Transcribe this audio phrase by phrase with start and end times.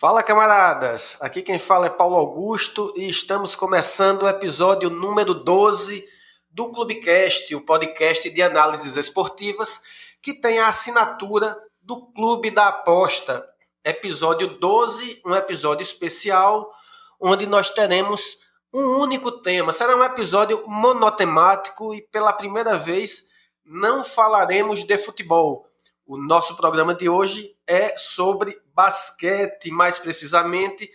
[0.00, 6.02] Fala camaradas, aqui quem fala é Paulo Augusto e estamos começando o episódio número 12
[6.48, 9.78] do Clubecast, o podcast de análises esportivas
[10.22, 13.46] que tem a assinatura do Clube da Aposta.
[13.84, 16.72] Episódio 12, um episódio especial
[17.20, 18.38] onde nós teremos
[18.72, 19.70] um único tema.
[19.70, 23.24] Será um episódio monotemático e pela primeira vez
[23.62, 25.66] não falaremos de futebol.
[26.06, 30.90] O nosso programa de hoje é sobre basquete, mais precisamente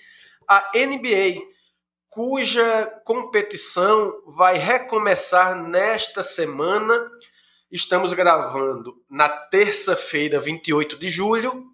[0.45, 1.41] a NBA,
[2.09, 7.09] cuja competição vai recomeçar nesta semana.
[7.71, 11.65] Estamos gravando na terça-feira, 28 de julho,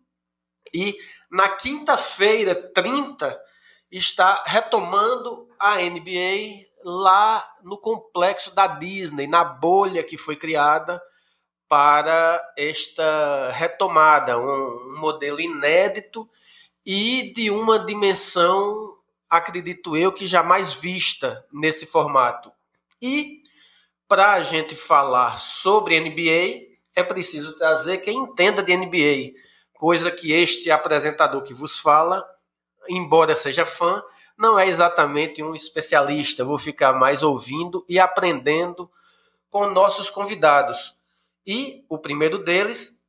[0.71, 0.95] e
[1.31, 3.43] na quinta-feira, 30,
[3.91, 11.01] está retomando a NBA lá no complexo da Disney, na bolha que foi criada
[11.71, 16.29] para esta retomada, um, modelo inédito
[16.85, 18.97] e de uma dimensão,
[19.29, 22.51] acredito eu, que jamais vista nesse formato.
[23.01, 23.41] E
[24.05, 29.39] para a gente falar sobre NBA, é preciso trazer quem entenda de NBA,
[29.73, 32.21] coisa que este apresentador que vos fala,
[32.89, 34.03] embora seja fã,
[34.37, 36.43] não é exatamente um especialista.
[36.43, 38.91] Vou ficar mais ouvindo e aprendendo
[39.49, 40.99] com nossos convidados.
[41.45, 43.01] E o primeiro deles,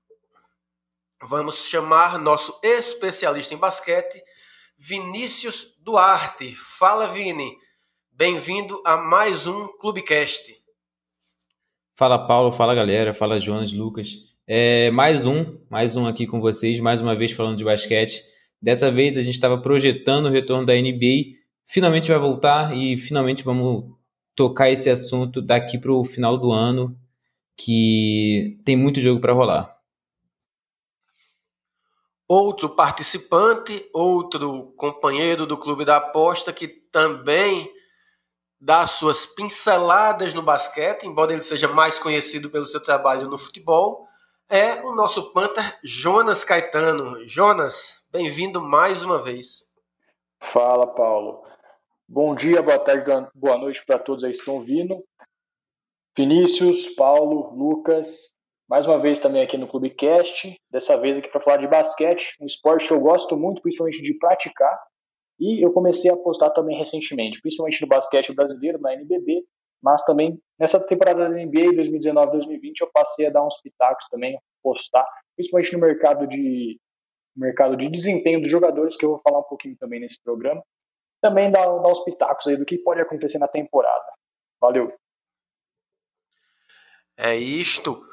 [1.23, 4.23] vamos chamar nosso especialista em basquete,
[4.79, 6.55] Vinícius Duarte.
[6.55, 7.53] Fala, Vini.
[8.11, 10.55] Bem-vindo a mais um Clubecast.
[11.95, 12.51] Fala, Paulo.
[12.53, 13.13] Fala, galera.
[13.13, 14.09] Fala, Jonas, Lucas.
[14.47, 18.25] É, mais um, mais um aqui com vocês, mais uma vez falando de basquete.
[18.61, 21.37] Dessa vez a gente estava projetando o retorno da NBA.
[21.67, 23.95] Finalmente vai voltar e finalmente vamos
[24.35, 26.99] tocar esse assunto daqui para o final do ano
[27.57, 29.77] que tem muito jogo para rolar.
[32.29, 37.71] Outro participante, outro companheiro do Clube da Aposta que também
[38.61, 44.07] dá suas pinceladas no basquete, embora ele seja mais conhecido pelo seu trabalho no futebol,
[44.49, 47.27] é o nosso Panther Jonas Caetano.
[47.27, 49.69] Jonas, bem-vindo mais uma vez.
[50.41, 51.43] Fala, Paulo.
[52.09, 53.05] Bom dia, boa tarde,
[53.35, 55.03] boa noite para todos aí que estão vindo.
[56.17, 58.37] Vinícius, Paulo, Lucas,
[58.69, 62.45] mais uma vez também aqui no Clubecast, dessa vez aqui para falar de basquete, um
[62.45, 64.79] esporte que eu gosto muito, principalmente de praticar,
[65.41, 69.43] e eu comecei a apostar também recentemente, principalmente no basquete brasileiro, na NBB,
[69.83, 75.07] mas também nessa temporada da NBA 2019-2020 eu passei a dar uns pitacos também, apostar,
[75.35, 76.79] principalmente no mercado de
[77.35, 80.63] mercado de desempenho dos jogadores, que eu vou falar um pouquinho também nesse programa.
[81.23, 84.05] Também dar, dar uns pitacos aí do que pode acontecer na temporada.
[84.61, 84.93] Valeu!
[87.17, 88.05] É isto.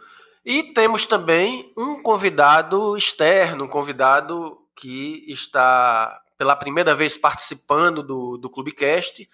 [0.45, 8.37] E temos também um convidado externo, um convidado que está pela primeira vez participando do,
[8.37, 9.29] do Clubecast.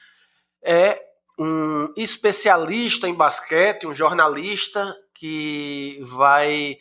[0.63, 0.99] É
[1.37, 6.77] um especialista em basquete, um jornalista que vai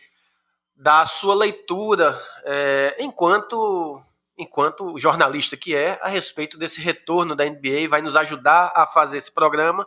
[0.77, 4.01] dar a sua leitura é, enquanto
[4.37, 9.19] enquanto jornalista que é a respeito desse retorno da NBA vai nos ajudar a fazer
[9.19, 9.87] esse programa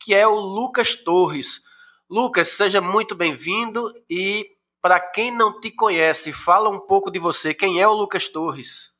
[0.00, 1.62] que é o Lucas Torres
[2.10, 4.46] Lucas, seja muito bem-vindo e
[4.80, 7.54] para quem não te conhece, fala um pouco de você.
[7.54, 8.92] Quem é o Lucas Torres?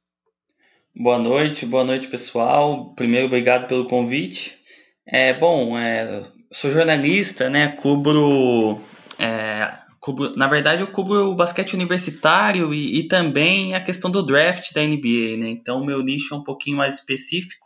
[0.97, 2.95] Boa noite, boa noite pessoal.
[2.95, 4.59] Primeiro, obrigado pelo convite.
[5.07, 7.69] É bom, é, sou jornalista, né?
[7.73, 8.81] Cubro,
[9.19, 14.25] é, cubro, na verdade, eu cubro o basquete universitário e, e também a questão do
[14.25, 15.51] draft da NBA, né?
[15.51, 17.64] Então, meu nicho é um pouquinho mais específico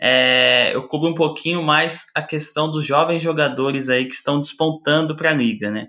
[0.00, 5.14] é, eu cubro um pouquinho mais a questão dos jovens jogadores aí que estão despontando
[5.14, 5.88] para a liga, né?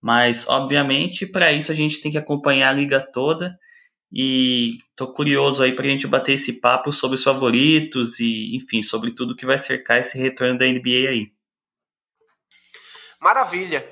[0.00, 3.56] Mas, obviamente, para isso a gente tem que acompanhar a liga toda
[4.10, 8.82] e tô curioso aí para a gente bater esse papo sobre os favoritos e, enfim,
[8.82, 11.32] sobre tudo que vai cercar esse retorno da NBA aí.
[13.20, 13.86] Maravilha!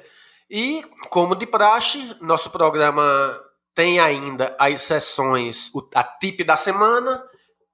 [0.50, 3.38] E, como de praxe, nosso programa
[3.74, 7.22] tem ainda as sessões, a tip da semana,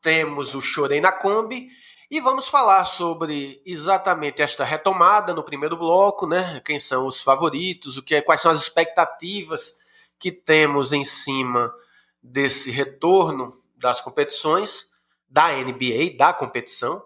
[0.00, 1.68] temos o Chorei na Kombi
[2.10, 6.60] e vamos falar sobre exatamente esta retomada no primeiro bloco, né?
[6.64, 9.76] Quem são os favoritos, o que é, quais são as expectativas
[10.18, 11.74] que temos em cima
[12.22, 14.88] desse retorno das competições
[15.28, 17.02] da NBA, da competição.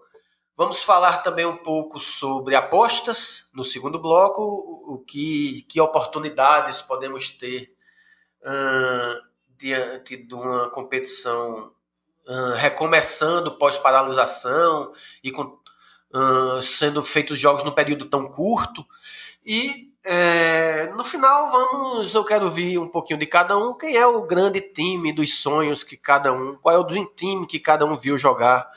[0.55, 7.29] Vamos falar também um pouco sobre apostas no segundo bloco, o que, que oportunidades podemos
[7.29, 7.73] ter
[9.57, 11.73] diante de uma competição
[12.57, 15.43] recomeçando pós-paralisação e com,
[16.13, 18.85] uh, sendo feitos jogos num período tão curto.
[19.45, 22.13] E é, no final, vamos.
[22.13, 23.73] Eu quero ouvir um pouquinho de cada um.
[23.73, 26.55] Quem é o grande time dos sonhos que cada um.
[26.55, 28.69] Qual é o dream time que cada um viu jogar,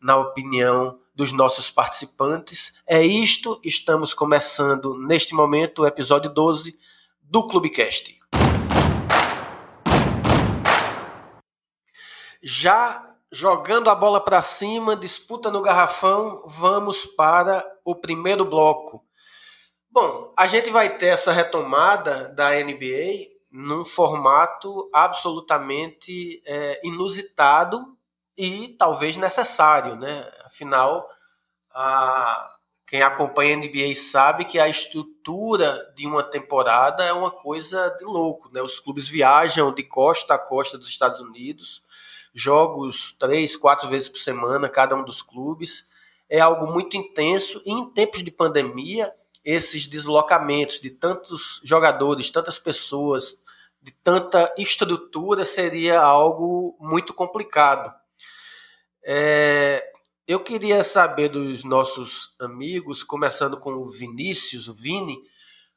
[0.00, 2.80] na opinião dos nossos participantes?
[2.86, 3.60] É isto.
[3.62, 6.76] Estamos começando neste momento o episódio 12
[7.22, 8.18] do Clubecast.
[12.44, 19.04] Já jogando a bola para cima, disputa no garrafão, vamos para o primeiro bloco
[19.94, 27.96] Bom, a gente vai ter essa retomada da NBA num formato absolutamente é, inusitado
[28.36, 30.28] e talvez necessário, né?
[30.44, 31.08] Afinal,
[31.70, 32.56] a,
[32.88, 38.04] quem acompanha a NBA sabe que a estrutura de uma temporada é uma coisa de
[38.04, 38.60] louco, né?
[38.60, 41.83] Os clubes viajam de costa a costa dos Estados Unidos,
[42.34, 45.86] jogos três, quatro vezes por semana, cada um dos clubes.
[46.28, 49.14] É algo muito intenso e em tempos de pandemia
[49.44, 53.38] esses deslocamentos de tantos jogadores, tantas pessoas,
[53.80, 57.94] de tanta estrutura, seria algo muito complicado.
[59.04, 59.86] É,
[60.26, 65.18] eu queria saber dos nossos amigos, começando com o Vinícius, o Vini,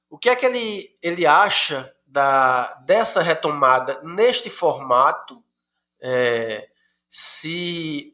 [0.09, 5.43] o que é que ele, ele acha da, dessa retomada neste formato,
[6.01, 6.67] é,
[7.09, 8.13] se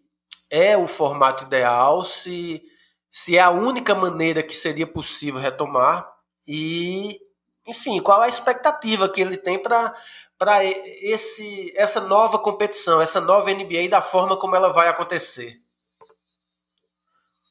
[0.49, 2.61] é o formato ideal, se
[3.09, 6.11] se é a única maneira que seria possível retomar
[6.47, 7.19] e,
[7.67, 9.93] enfim, qual a expectativa que ele tem para
[10.37, 15.57] para esse essa nova competição, essa nova NBA da forma como ela vai acontecer.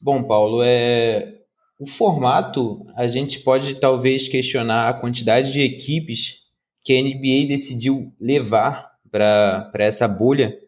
[0.00, 1.42] Bom, Paulo, é
[1.78, 6.42] o formato a gente pode talvez questionar a quantidade de equipes
[6.84, 10.58] que a NBA decidiu levar para essa bolha,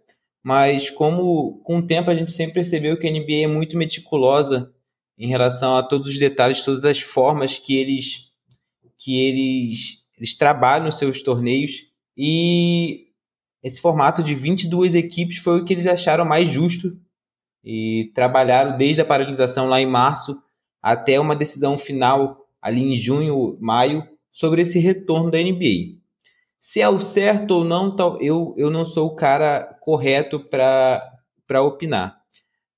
[0.42, 4.70] mas como com o tempo a gente sempre percebeu que a NBA é muito meticulosa
[5.18, 8.30] em relação a todos os detalhes, todas as formas que eles
[8.98, 11.72] que eles, eles trabalham nos seus torneios
[12.16, 13.08] e
[13.62, 16.98] esse formato de 22 equipes foi o que eles acharam mais justo
[17.62, 20.38] e trabalharam desde a paralisação lá em março
[20.82, 26.03] até uma decisão final ali em junho, maio sobre esse retorno da NBA.
[26.66, 32.18] Se é o certo ou não, eu, eu não sou o cara correto para opinar.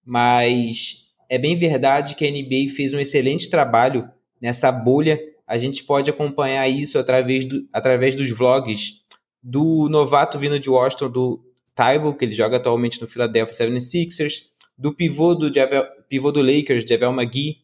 [0.05, 4.11] Mas é bem verdade que a NBA fez um excelente trabalho
[4.43, 5.21] nessa bolha.
[5.47, 9.03] A gente pode acompanhar isso através, do, através dos vlogs
[9.41, 14.47] do novato vindo de Washington, do Tybal, que ele joga atualmente no Philadelphia 76ers,
[14.77, 17.59] do pivô do, Javel, pivô do Lakers, Javel McGee,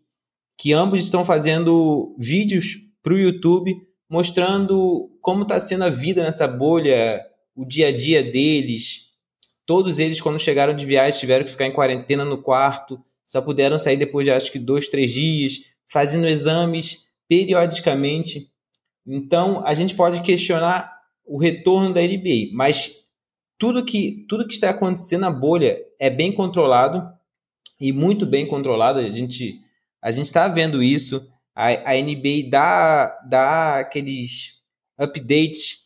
[0.57, 3.77] que ambos estão fazendo vídeos para o YouTube
[4.13, 7.25] mostrando como está sendo a vida nessa bolha,
[7.57, 9.07] o dia a dia deles.
[9.65, 13.79] Todos eles, quando chegaram de viagem, tiveram que ficar em quarentena no quarto só puderam
[13.79, 18.51] sair depois de acho que dois, três dias, fazendo exames periodicamente.
[19.07, 20.93] Então, a gente pode questionar
[21.25, 22.93] o retorno da NBA, mas
[23.57, 27.11] tudo que, tudo que está acontecendo na bolha é bem controlado
[27.81, 28.99] e muito bem controlado.
[28.99, 29.59] A gente
[30.03, 31.32] a gente está vendo isso.
[31.55, 34.61] A, a NBA dá, dá aqueles
[34.99, 35.83] updates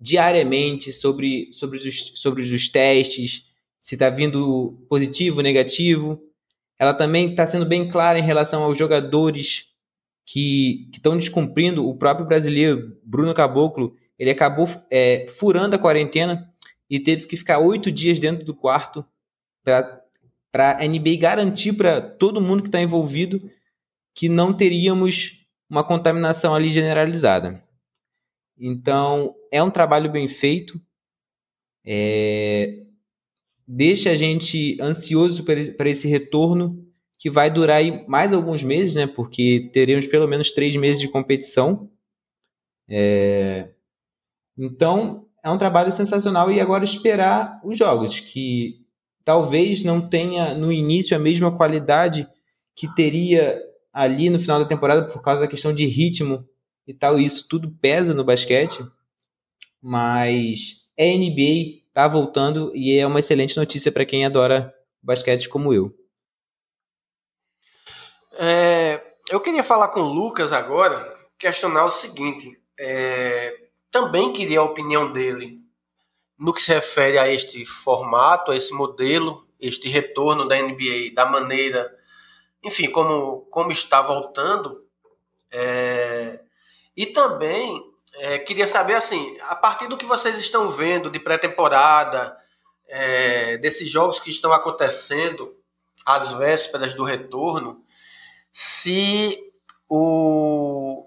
[0.00, 3.44] diariamente sobre, sobre, os, sobre os testes,
[3.80, 6.20] se está vindo positivo, negativo.
[6.78, 9.66] Ela também está sendo bem clara em relação aos jogadores
[10.24, 11.86] que estão descumprindo.
[11.86, 16.50] O próprio brasileiro, Bruno Caboclo, ele acabou é, furando a quarentena
[16.88, 19.04] e teve que ficar oito dias dentro do quarto
[19.62, 23.40] para a NBA garantir para todo mundo que está envolvido
[24.14, 27.62] que não teríamos uma contaminação ali generalizada.
[28.58, 30.80] Então, é um trabalho bem feito.
[31.84, 32.82] É,
[33.66, 36.84] deixa a gente ansioso para esse retorno
[37.20, 39.06] que vai durar mais alguns meses, né?
[39.06, 41.90] Porque teremos pelo menos três meses de competição.
[42.88, 43.68] É...
[44.58, 48.84] Então é um trabalho sensacional e agora esperar os jogos que
[49.24, 52.26] talvez não tenha no início a mesma qualidade
[52.74, 56.48] que teria ali no final da temporada por causa da questão de ritmo
[56.86, 57.18] e tal.
[57.18, 58.84] Isso tudo pesa no basquete,
[59.80, 65.72] mas é NBA tá voltando e é uma excelente notícia para quem adora basquete como
[65.72, 65.94] eu.
[68.38, 73.54] É, eu queria falar com o Lucas agora, questionar o seguinte: é,
[73.90, 75.58] também queria a opinião dele
[76.38, 81.26] no que se refere a este formato, a esse modelo, este retorno da NBA, da
[81.26, 81.94] maneira,
[82.62, 84.84] enfim, como, como está voltando.
[85.50, 86.40] É,
[86.96, 92.36] e também é, queria saber, assim, a partir do que vocês estão vendo de pré-temporada,
[92.88, 95.56] é, desses jogos que estão acontecendo
[96.04, 97.84] às vésperas do retorno,
[98.52, 99.52] se
[99.88, 101.06] o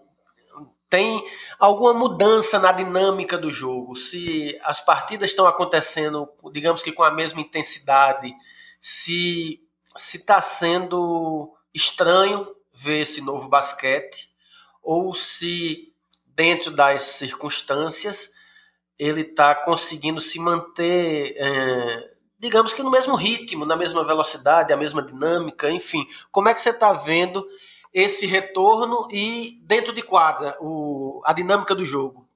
[0.90, 1.26] tem
[1.58, 7.10] alguma mudança na dinâmica do jogo, se as partidas estão acontecendo, digamos que com a
[7.10, 8.32] mesma intensidade,
[8.80, 9.60] se
[9.96, 14.30] se está sendo estranho ver esse novo basquete
[14.82, 15.94] ou se
[16.26, 18.32] dentro das circunstâncias
[18.98, 24.78] ele está conseguindo se manter, é, digamos que no mesmo ritmo, na mesma velocidade, a
[24.78, 26.08] mesma dinâmica, enfim.
[26.32, 27.46] Como é que você está vendo
[27.94, 32.28] esse retorno e dentro de quadra o, a dinâmica do jogo?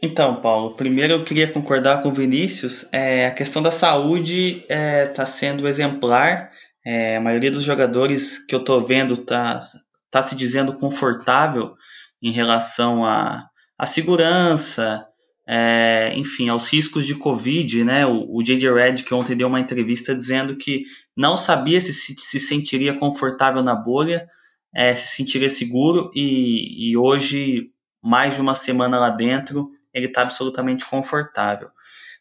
[0.00, 2.86] Então, Paulo, primeiro eu queria concordar com o Vinícius.
[2.92, 6.52] É, a questão da saúde está é, tá sendo exemplar.
[6.86, 9.60] É, a maioria dos jogadores que eu estou vendo está
[10.08, 11.74] tá se dizendo confortável
[12.22, 15.04] em relação à, à segurança,
[15.48, 18.06] é, enfim, aos riscos de Covid, né?
[18.06, 18.72] O, o J.J.
[18.72, 20.84] Redick ontem deu uma entrevista dizendo que
[21.16, 24.28] não sabia se se, se sentiria confortável na bolha,
[24.72, 27.66] é, se sentiria seguro e, e hoje,
[28.00, 31.68] mais de uma semana lá dentro, ele está absolutamente confortável.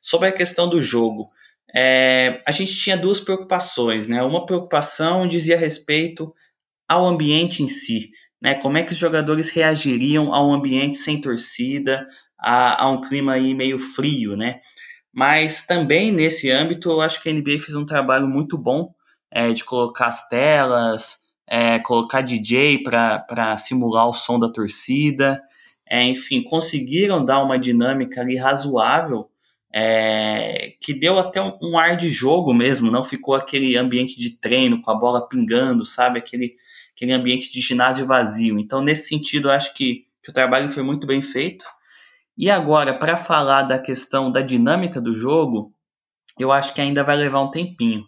[0.01, 1.27] Sobre a questão do jogo,
[1.75, 4.21] é, a gente tinha duas preocupações, né?
[4.23, 6.33] Uma preocupação dizia respeito
[6.87, 8.55] ao ambiente em si, né?
[8.55, 12.07] Como é que os jogadores reagiriam ao ambiente sem torcida,
[12.39, 14.59] a, a um clima aí meio frio, né?
[15.13, 18.93] Mas também nesse âmbito, eu acho que a NBA fez um trabalho muito bom
[19.31, 21.17] é, de colocar as telas,
[21.47, 25.41] é, colocar DJ para simular o som da torcida,
[25.89, 29.29] é, enfim, conseguiram dar uma dinâmica ali razoável,
[29.73, 34.39] é, que deu até um, um, ar de jogo mesmo, não ficou aquele ambiente de
[34.39, 36.19] treino com a bola pingando, sabe?
[36.19, 36.55] Aquele,
[36.95, 38.57] aquele ambiente de ginásio vazio.
[38.59, 41.65] Então, nesse sentido, eu acho que, que o trabalho foi muito bem feito.
[42.37, 45.73] E agora, para falar da questão da dinâmica do jogo,
[46.39, 48.05] eu acho que ainda vai levar um tempinho.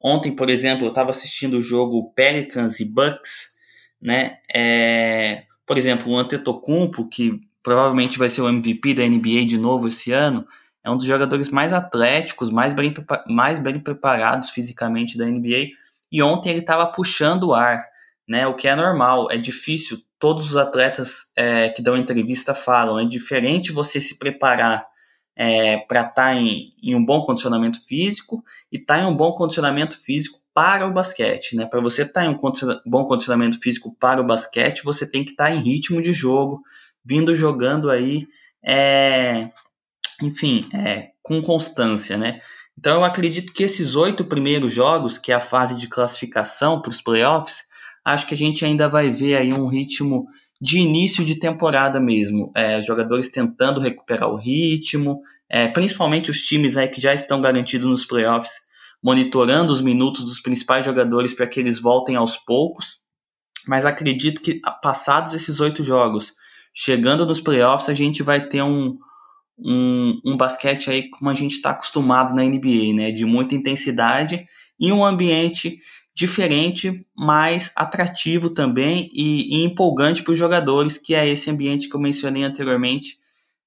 [0.00, 3.50] Ontem, por exemplo, eu estava assistindo o jogo Pelicans e Bucks,
[4.00, 4.38] né?
[4.52, 9.88] É, por exemplo, o Antetokounmpo, que provavelmente vai ser o MVP da NBA de novo
[9.88, 10.46] esse ano,
[10.84, 12.92] é um dos jogadores mais atléticos, mais bem,
[13.28, 15.68] mais bem preparados fisicamente da NBA.
[16.10, 17.84] E ontem ele estava puxando o ar,
[18.28, 18.46] né?
[18.46, 23.04] O que é normal, é difícil todos os atletas é, que dão entrevista falam, é
[23.04, 24.86] diferente você se preparar
[25.34, 29.16] é, para estar tá em, em, um bom condicionamento físico e estar tá em um
[29.16, 31.66] bom condicionamento físico para o basquete, né?
[31.66, 32.38] Para você estar tá em um
[32.86, 36.62] bom condicionamento físico para o basquete, você tem que estar tá em ritmo de jogo,
[37.04, 38.26] vindo jogando aí,
[38.64, 39.50] é,
[40.22, 42.40] enfim, é, com constância, né?
[42.78, 46.90] Então eu acredito que esses oito primeiros jogos, que é a fase de classificação para
[46.90, 47.64] os playoffs,
[48.04, 50.26] acho que a gente ainda vai ver aí um ritmo
[50.60, 52.52] de início de temporada mesmo.
[52.54, 57.86] É, jogadores tentando recuperar o ritmo, é, principalmente os times aí que já estão garantidos
[57.86, 58.52] nos playoffs,
[59.02, 63.00] monitorando os minutos dos principais jogadores para que eles voltem aos poucos.
[63.66, 66.34] Mas acredito que passados esses oito jogos,
[66.74, 68.96] chegando nos playoffs, a gente vai ter um,
[69.58, 73.10] um, um basquete aí como a gente está acostumado na NBA, né?
[73.10, 74.46] De muita intensidade
[74.78, 75.78] e um ambiente
[76.14, 81.96] diferente, mais atrativo também e, e empolgante para os jogadores, que é esse ambiente que
[81.96, 83.16] eu mencionei anteriormente,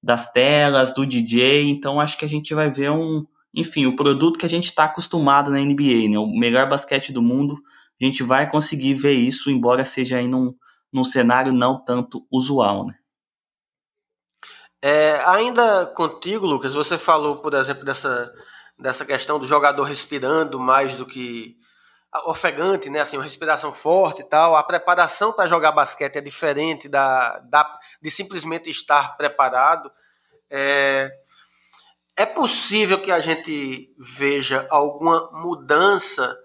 [0.02, 1.64] das telas, do DJ.
[1.64, 4.84] Então acho que a gente vai ver um, enfim, o produto que a gente está
[4.84, 6.18] acostumado na NBA, né?
[6.18, 7.56] O melhor basquete do mundo.
[8.00, 10.54] A gente vai conseguir ver isso, embora seja aí num,
[10.92, 12.94] num cenário não tanto usual, né?
[14.82, 18.30] É, ainda contigo, Lucas, você falou, por exemplo, dessa,
[18.78, 21.56] dessa questão do jogador respirando mais do que
[22.26, 23.00] ofegante, né?
[23.00, 24.54] Assim, uma respiração forte e tal.
[24.54, 29.90] A preparação para jogar basquete é diferente da, da, de simplesmente estar preparado.
[30.50, 31.10] É,
[32.16, 36.36] é possível que a gente veja alguma mudança,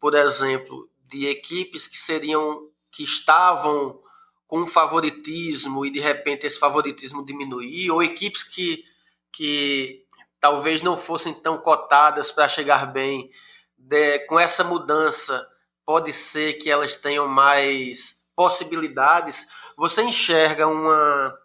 [0.00, 4.00] por exemplo, de equipes que seriam que estavam
[4.46, 8.84] com favoritismo e de repente esse favoritismo diminuir, ou equipes que,
[9.32, 10.04] que
[10.40, 13.30] talvez não fossem tão cotadas para chegar bem
[13.76, 15.46] de, com essa mudança,
[15.84, 19.46] pode ser que elas tenham mais possibilidades.
[19.76, 21.36] Você enxerga uma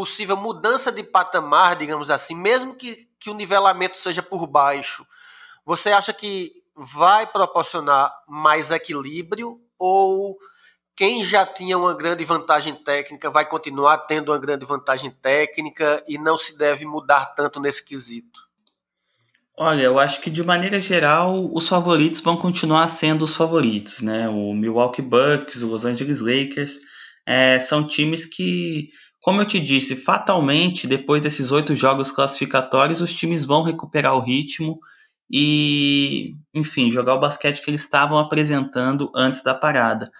[0.00, 5.06] possível mudança de patamar, digamos assim, mesmo que, que o nivelamento seja por baixo?
[5.62, 10.38] Você acha que vai proporcionar mais equilíbrio ou
[10.96, 16.16] quem já tinha uma grande vantagem técnica vai continuar tendo uma grande vantagem técnica e
[16.16, 18.40] não se deve mudar tanto nesse quesito?
[19.54, 24.30] Olha, eu acho que de maneira geral os favoritos vão continuar sendo os favoritos, né?
[24.30, 26.78] O Milwaukee Bucks, o Los Angeles Lakers,
[27.26, 28.88] é, são times que,
[29.22, 34.20] como eu te disse, fatalmente depois desses oito jogos classificatórios os times vão recuperar o
[34.20, 34.78] ritmo
[35.30, 40.10] e, enfim, jogar o basquete que eles estavam apresentando antes da parada.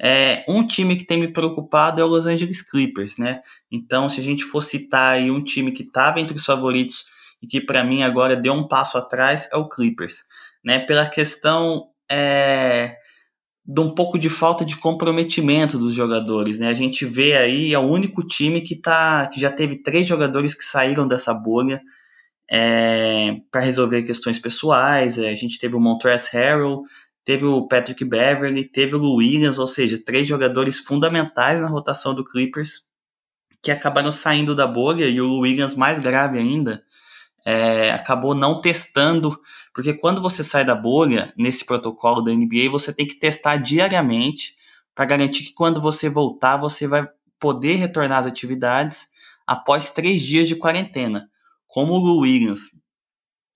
[0.00, 3.40] É, um time que tem me preocupado é o Los Angeles Clippers, né?
[3.70, 7.04] Então, se a gente for citar aí um time que estava entre os favoritos
[7.42, 10.22] e que para mim agora deu um passo atrás, é o Clippers,
[10.64, 10.78] né?
[10.80, 12.96] Pela questão é,
[13.72, 16.68] de um pouco de falta de comprometimento dos jogadores, né?
[16.68, 20.54] A gente vê aí é o único time que tá que já teve três jogadores
[20.54, 21.80] que saíram dessa bolha
[22.50, 25.18] é, para resolver questões pessoais.
[25.18, 26.82] É, a gente teve o Montrezl Harrell,
[27.24, 32.24] teve o Patrick Beverly, teve o Williams, ou seja, três jogadores fundamentais na rotação do
[32.24, 32.84] Clippers
[33.62, 36.82] que acabaram saindo da bolha e o Williams mais grave ainda
[37.46, 39.38] é, acabou não testando,
[39.74, 44.54] porque quando você sai da bolha nesse protocolo da NBA você tem que testar diariamente
[44.94, 47.08] para garantir que quando você voltar você vai
[47.38, 49.08] poder retornar às atividades
[49.46, 51.28] após três dias de quarentena.
[51.66, 52.70] Como o Williams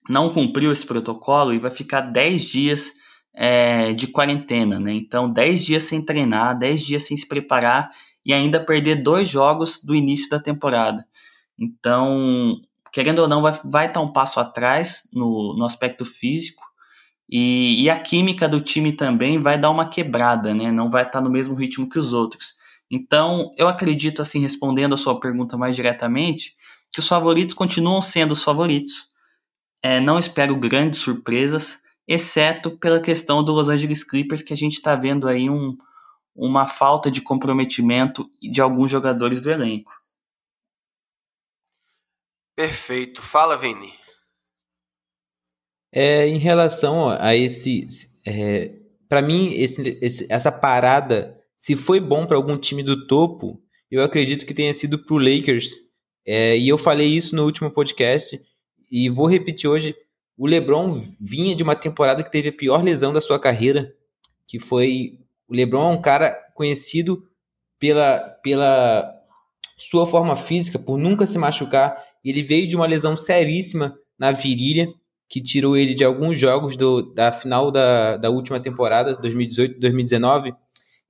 [0.08, 2.92] não cumpriu esse protocolo e vai ficar 10 dias
[3.34, 4.92] é, de quarentena, né?
[4.92, 7.90] Então, 10 dias sem treinar, 10 dias sem se preparar
[8.24, 11.04] e ainda perder dois jogos do início da temporada.
[11.58, 12.56] Então,
[12.94, 16.62] querendo ou não, vai, vai estar um passo atrás no, no aspecto físico
[17.28, 20.70] e, e, a química do time também vai dar uma quebrada, né?
[20.70, 22.54] Não vai estar no mesmo ritmo que os outros.
[22.88, 26.54] Então, eu acredito, assim, respondendo a sua pergunta mais diretamente,
[26.92, 29.08] que os favoritos continuam sendo os favoritos.
[29.82, 34.74] É, não espero grandes surpresas, exceto pela questão do Los Angeles Clippers, que a gente
[34.74, 35.76] está vendo aí um,
[36.32, 40.03] uma falta de comprometimento de alguns jogadores do elenco.
[42.56, 43.20] Perfeito.
[43.22, 43.92] Fala, Vini.
[45.92, 47.86] É, em relação a esse.
[48.26, 48.72] É,
[49.08, 54.02] para mim, esse, esse, essa parada, se foi bom para algum time do topo, eu
[54.02, 55.84] acredito que tenha sido para o Lakers
[56.26, 58.40] é, e eu falei isso no último podcast
[58.90, 59.94] e vou repetir hoje.
[60.36, 63.94] O LeBron vinha de uma temporada que teve a pior lesão da sua carreira,
[64.48, 67.22] que foi o LeBron é um cara conhecido
[67.78, 69.14] pela, pela
[69.78, 72.02] sua forma física, por nunca se machucar.
[72.24, 74.88] Ele veio de uma lesão seríssima na virilha,
[75.28, 80.54] que tirou ele de alguns jogos do, da final da, da última temporada, 2018-2019.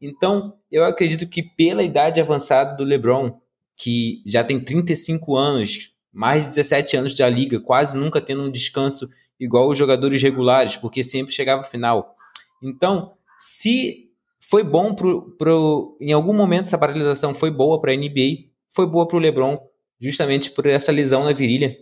[0.00, 3.38] Então, eu acredito que pela idade avançada do LeBron,
[3.76, 8.50] que já tem 35 anos, mais de 17 anos da liga, quase nunca tendo um
[8.50, 12.14] descanso igual os jogadores regulares, porque sempre chegava à final.
[12.62, 14.10] Então, se
[14.48, 18.86] foi bom pro, pro em algum momento essa paralisação foi boa para a NBA, foi
[18.86, 19.58] boa para o LeBron,
[20.00, 21.76] justamente por essa lesão na virilha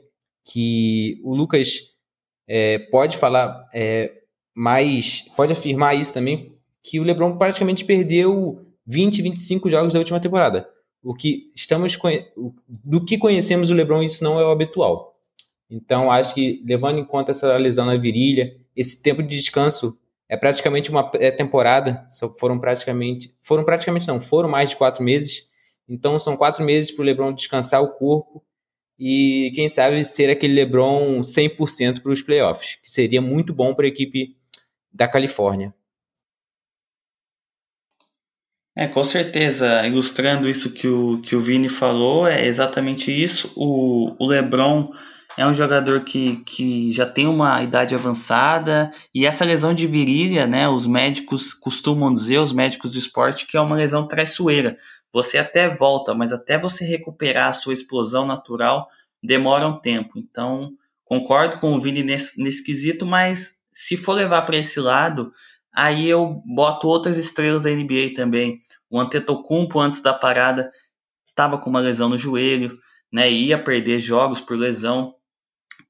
[0.45, 1.81] que o Lucas
[2.49, 4.13] é, pode falar é,
[4.55, 10.21] mais, pode afirmar isso também, que o LeBron praticamente perdeu 20, 25 jogos da última
[10.21, 10.69] temporada
[11.03, 11.99] o que estamos
[12.69, 15.17] do que conhecemos o LeBron isso não é o habitual.
[15.69, 19.99] Então acho que levando em conta essa lesão na virilha, esse tempo de descanso
[20.29, 22.07] é praticamente uma temporada,
[22.39, 25.49] foram praticamente foram praticamente não foram mais de quatro meses.
[25.89, 28.45] Então são quatro meses para o LeBron descansar o corpo
[28.99, 33.87] e quem sabe ser aquele LeBron 100% para os playoffs, que seria muito bom para
[33.87, 34.37] a equipe
[34.93, 35.75] da Califórnia.
[38.75, 43.53] É, com certeza, ilustrando isso que o, que o Vini falou, é exatamente isso.
[43.55, 44.91] O, o LeBron
[45.37, 50.47] é um jogador que, que já tem uma idade avançada e essa lesão de virilha,
[50.47, 54.77] né, os médicos costumam dizer, os médicos do esporte, que é uma lesão traiçoeira.
[55.13, 58.89] Você até volta, mas até você recuperar a sua explosão natural
[59.23, 60.19] demora um tempo.
[60.19, 60.73] Então,
[61.05, 65.33] concordo com o Vini nesse, nesse quesito, mas se for levar para esse lado,
[65.75, 68.61] Aí eu boto outras estrelas da NBA também.
[68.91, 70.71] O Antetokounmpo antes da parada
[71.29, 72.79] estava com uma lesão no joelho,
[73.11, 73.31] né?
[73.31, 75.15] Ia perder jogos por lesão.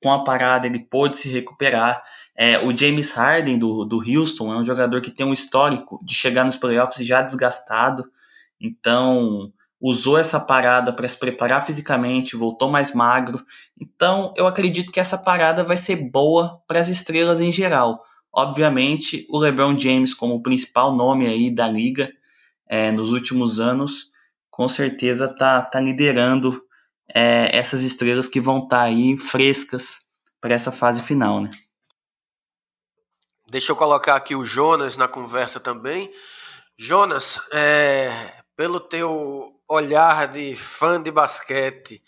[0.01, 2.03] Com a parada ele pôde se recuperar.
[2.37, 6.15] É, o James Harden do, do Houston é um jogador que tem um histórico de
[6.15, 8.05] chegar nos playoffs já desgastado.
[8.63, 13.45] Então usou essa parada para se preparar fisicamente, voltou mais magro.
[13.81, 18.05] Então eu acredito que essa parada vai ser boa para as estrelas em geral.
[18.33, 22.11] Obviamente, o LeBron James, como o principal nome aí da liga
[22.67, 24.13] é, nos últimos anos,
[24.49, 26.63] com certeza tá, tá liderando
[27.13, 30.07] é, essas estrelas que vão estar tá aí frescas
[30.41, 31.51] para essa fase final, né?
[33.51, 36.11] Deixa eu colocar aqui o Jonas na conversa também.
[36.79, 38.11] Jonas, é,
[38.57, 42.03] pelo teu olhar de fã de basquete,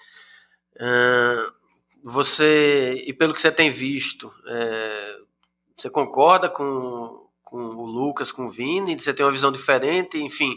[2.03, 5.19] você e pelo que você tem visto, é,
[5.77, 8.99] você concorda com, com o Lucas, com o Vini?
[8.99, 10.23] Você tem uma visão diferente?
[10.23, 10.57] Enfim,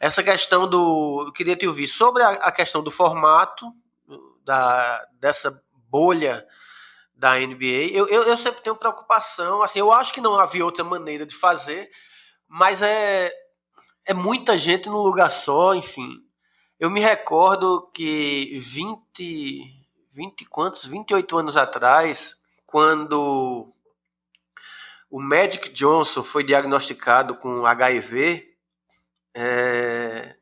[0.00, 1.24] essa questão do.
[1.26, 3.66] Eu queria te ouvir sobre a, a questão do formato
[4.44, 6.46] da, dessa bolha
[7.14, 7.90] da NBA.
[7.92, 9.62] Eu, eu, eu, sempre tenho preocupação.
[9.62, 11.90] Assim, eu acho que não havia outra maneira de fazer,
[12.48, 13.30] mas é,
[14.06, 16.24] é muita gente num lugar só, enfim.
[16.78, 19.64] Eu me recordo que 20,
[20.12, 20.86] 20 quantos?
[20.86, 23.72] 28 anos atrás, quando
[25.10, 28.54] o Magic Johnson foi diagnosticado com HIV,
[29.34, 30.36] é,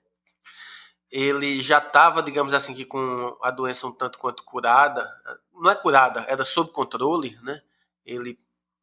[1.10, 5.08] ele já estava, digamos assim, que com a doença um tanto quanto curada,
[5.52, 7.62] não é curada, era sob controle, né?
[8.04, 8.38] Ele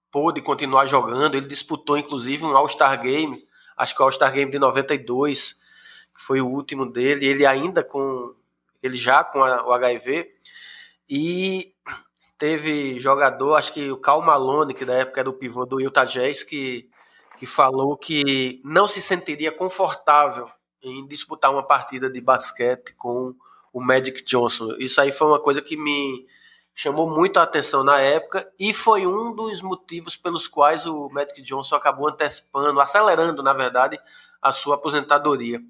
[0.10, 3.46] pôde continuar jogando, ele disputou inclusive um All-Star Game,
[3.82, 5.54] acho que o All-Star Game de 92,
[6.13, 8.36] que foi o último dele, ele ainda com
[8.82, 10.32] ele já com a, o HIV
[11.10, 11.74] e
[12.38, 16.06] teve jogador, acho que o Cal Malone, que da época era o pivô do Utah
[16.06, 16.89] Jazz, que,
[17.38, 20.50] que falou que não se sentiria confortável
[20.82, 23.36] em disputar uma partida de basquete com
[23.72, 24.76] o Magic Johnson.
[24.80, 26.26] Isso aí foi uma coisa que me
[26.74, 31.42] chamou muito a atenção na época e foi um dos motivos pelos quais o Magic
[31.42, 34.00] Johnson acabou antecipando, acelerando, na verdade,
[34.42, 35.62] a sua aposentadoria.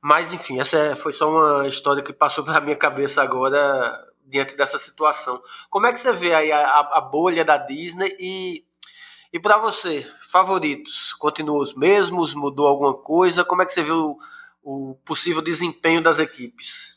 [0.00, 4.78] Mas enfim, essa foi só uma história que passou pela minha cabeça agora diante dessa
[4.78, 5.42] situação.
[5.68, 8.64] Como é que você vê aí a, a bolha da Disney e,
[9.32, 11.12] e para você, favoritos?
[11.14, 12.32] Continuam os mesmos?
[12.32, 13.44] Mudou alguma coisa?
[13.44, 14.16] Como é que você vê o,
[14.62, 16.96] o possível desempenho das equipes?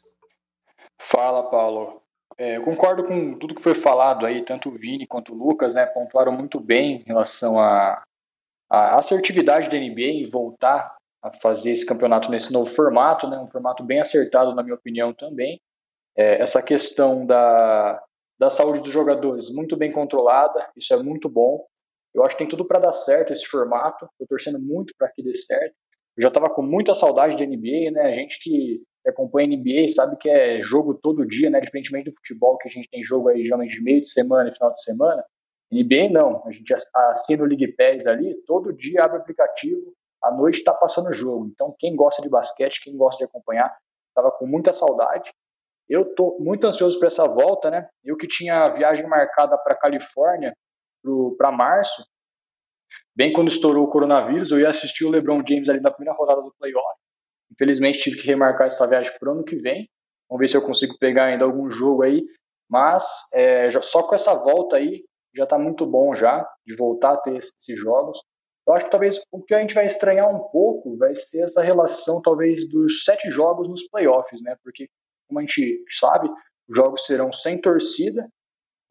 [1.00, 2.02] Fala, Paulo.
[2.38, 5.76] É, eu concordo com tudo que foi falado aí, tanto o Vini quanto o Lucas,
[5.76, 8.04] né, pontuaram muito bem em relação à,
[8.69, 13.84] assertividade da NBA em voltar a fazer esse campeonato nesse novo formato, né, um formato
[13.84, 15.62] bem acertado, na minha opinião, também
[16.15, 18.02] é, essa questão da,
[18.39, 21.65] da saúde dos jogadores muito bem controlada, isso é muito bom.
[22.13, 25.24] Eu acho que tem tudo para dar certo esse formato, estou torcendo muito para que
[25.24, 25.74] dê certo.
[26.15, 28.02] Eu já estava com muita saudade da NBA, né?
[28.04, 31.59] A gente que acompanha a NBA sabe que é jogo todo dia, né?
[31.59, 34.53] Diferentemente do futebol, que a gente tem jogo aí geralmente de meio de semana e
[34.53, 35.23] final de semana.
[35.71, 40.31] NBA não, a gente assina o League Pass ali, todo dia abre o aplicativo, à
[40.31, 41.47] noite está passando o jogo.
[41.47, 43.75] Então, quem gosta de basquete, quem gosta de acompanhar,
[44.09, 45.31] estava com muita saudade.
[45.89, 47.89] Eu estou muito ansioso para essa volta, né?
[48.03, 50.53] Eu que tinha a viagem marcada para Califórnia
[51.37, 52.05] para março,
[53.13, 56.41] bem quando estourou o coronavírus, eu ia assistir o LeBron James ali na primeira rodada
[56.41, 57.02] do playoff.
[57.53, 59.87] Infelizmente tive que remarcar essa viagem para o ano que vem.
[60.29, 62.23] Vamos ver se eu consigo pegar ainda algum jogo aí.
[62.69, 65.03] Mas é, já, só com essa volta aí
[65.35, 68.19] já está muito bom já de voltar a ter esses jogos.
[68.67, 71.61] Eu acho que talvez o que a gente vai estranhar um pouco vai ser essa
[71.61, 74.55] relação talvez dos sete jogos nos playoffs, né?
[74.63, 74.87] Porque
[75.27, 76.29] como a gente sabe,
[76.67, 78.27] os jogos serão sem torcida.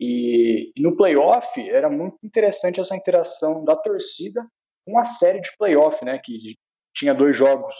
[0.00, 4.44] E, e no playoff era muito interessante essa interação da torcida
[4.84, 6.18] com a série de playoff, né?
[6.22, 6.56] Que
[6.94, 7.74] tinha dois jogos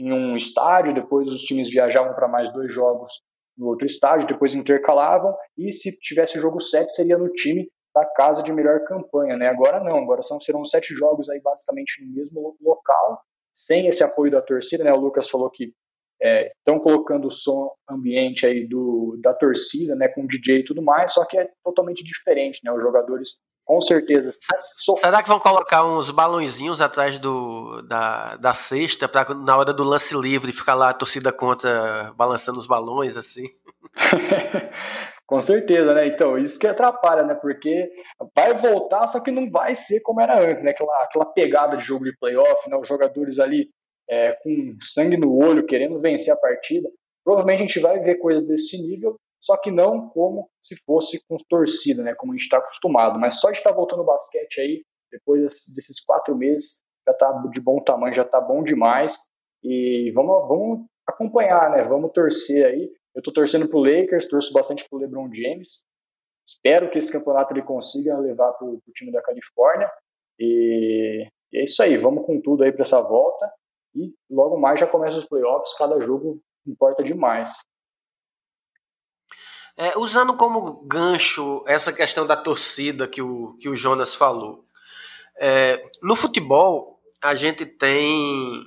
[0.00, 3.22] em um estádio, depois os times viajavam para mais dois jogos
[3.56, 8.42] no outro estádio, depois intercalavam, e se tivesse jogo 7 seria no time da casa
[8.42, 9.48] de melhor campanha, né?
[9.48, 13.20] Agora não, agora são, serão sete jogos aí basicamente no mesmo local,
[13.52, 14.92] sem esse apoio da torcida, né?
[14.92, 15.74] O Lucas falou que
[16.58, 20.82] estão é, colocando o som ambiente aí do, da torcida, né, com DJ e tudo
[20.82, 24.30] mais, só que é totalmente diferente, né, os jogadores com certeza.
[24.96, 29.84] Será que vão colocar uns balãozinhos atrás do, da, da cesta para na hora do
[29.84, 33.46] lance livre ficar lá a torcida contra balançando os balões assim?
[35.30, 36.08] Com certeza, né?
[36.08, 37.34] Então, isso que atrapalha, né?
[37.34, 37.88] Porque
[38.34, 40.72] vai voltar, só que não vai ser como era antes, né?
[40.72, 42.76] Aquela, aquela pegada de jogo de playoff, né?
[42.76, 43.70] Os jogadores ali
[44.10, 46.90] é, com sangue no olho, querendo vencer a partida.
[47.24, 51.36] Provavelmente a gente vai ver coisas desse nível, só que não como se fosse com
[51.48, 53.18] torcida, né, como a gente está acostumado.
[53.18, 55.40] Mas só de estar voltando ao basquete aí, depois
[55.74, 59.28] desses quatro meses, já está de bom tamanho, já está bom demais.
[59.62, 61.82] E vamos, vamos acompanhar, né?
[61.84, 62.90] Vamos torcer aí.
[63.14, 65.84] Eu estou torcendo para o Lakers, torço bastante para o LeBron James.
[66.46, 69.90] Espero que esse campeonato ele consiga levar para o time da Califórnia.
[70.38, 73.50] E, e é isso aí, vamos com tudo aí para essa volta.
[73.94, 77.60] E logo mais já começa os playoffs, cada jogo importa demais.
[79.76, 84.64] É, usando como gancho essa questão da torcida que o, que o Jonas falou.
[85.36, 88.66] É, no futebol, a gente tem,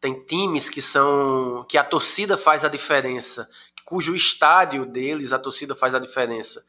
[0.00, 1.64] tem times que são.
[1.68, 3.48] que a torcida faz a diferença,
[3.84, 6.64] cujo estádio deles a torcida faz a diferença.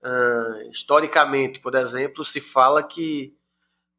[0.00, 3.36] Uh, historicamente, por exemplo, se fala que,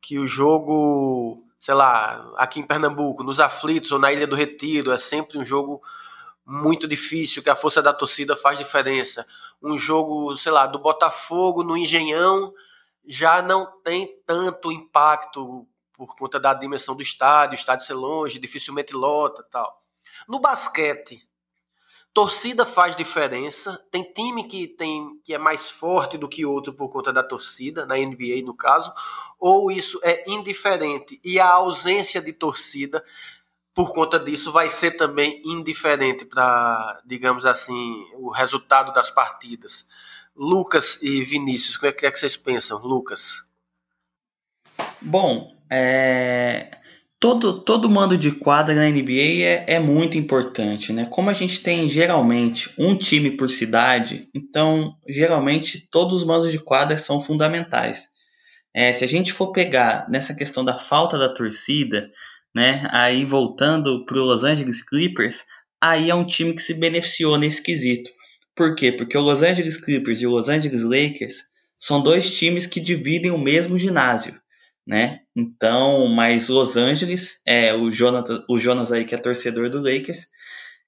[0.02, 4.94] que o jogo sei lá, aqui em Pernambuco, nos aflitos ou na Ilha do Retiro,
[4.94, 5.82] é sempre um jogo
[6.50, 9.26] muito difícil, que a força da torcida faz diferença.
[9.62, 12.52] Um jogo, sei lá, do Botafogo no Engenhão
[13.06, 18.40] já não tem tanto impacto por conta da dimensão do estádio, o estádio ser longe,
[18.40, 19.84] dificilmente lota tal.
[20.28, 21.30] No basquete,
[22.14, 23.82] Torcida faz diferença.
[23.92, 27.86] Tem time que tem que é mais forte do que outro por conta da torcida,
[27.86, 28.92] na NBA no caso,
[29.40, 33.04] ou isso é indiferente e a ausência de torcida
[33.74, 39.88] por conta disso, vai ser também indiferente para, digamos assim, o resultado das partidas.
[40.36, 43.44] Lucas e Vinícius, o que é que vocês pensam, Lucas?
[45.02, 46.72] Bom, é...
[47.20, 51.06] todo, todo mando de quadra na NBA é, é muito importante, né?
[51.12, 56.60] Como a gente tem geralmente um time por cidade, então geralmente todos os mandos de
[56.60, 58.10] quadra são fundamentais.
[58.74, 62.10] É, se a gente for pegar nessa questão da falta da torcida,
[62.54, 62.88] né?
[62.92, 65.44] Aí voltando para o Los Angeles Clippers,
[65.82, 68.10] aí é um time que se beneficiou nesse quesito.
[68.56, 68.92] Por quê?
[68.92, 73.32] Porque o Los Angeles Clippers e o Los Angeles Lakers são dois times que dividem
[73.32, 74.38] o mesmo ginásio,
[74.86, 75.20] né?
[75.34, 80.28] Então, mas Los Angeles, é, o, Jonathan, o Jonas aí que é torcedor do Lakers,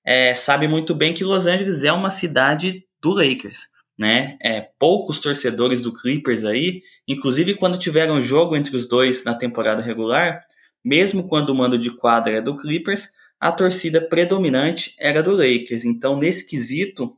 [0.03, 4.37] é, sabe muito bem que Los Angeles é uma cidade do Lakers, né?
[4.41, 9.81] É, poucos torcedores do Clippers aí, inclusive quando tiveram jogo entre os dois na temporada
[9.81, 10.43] regular,
[10.83, 15.83] mesmo quando o mando de quadra é do Clippers, a torcida predominante era do Lakers.
[15.83, 17.11] Então, nesse quesito,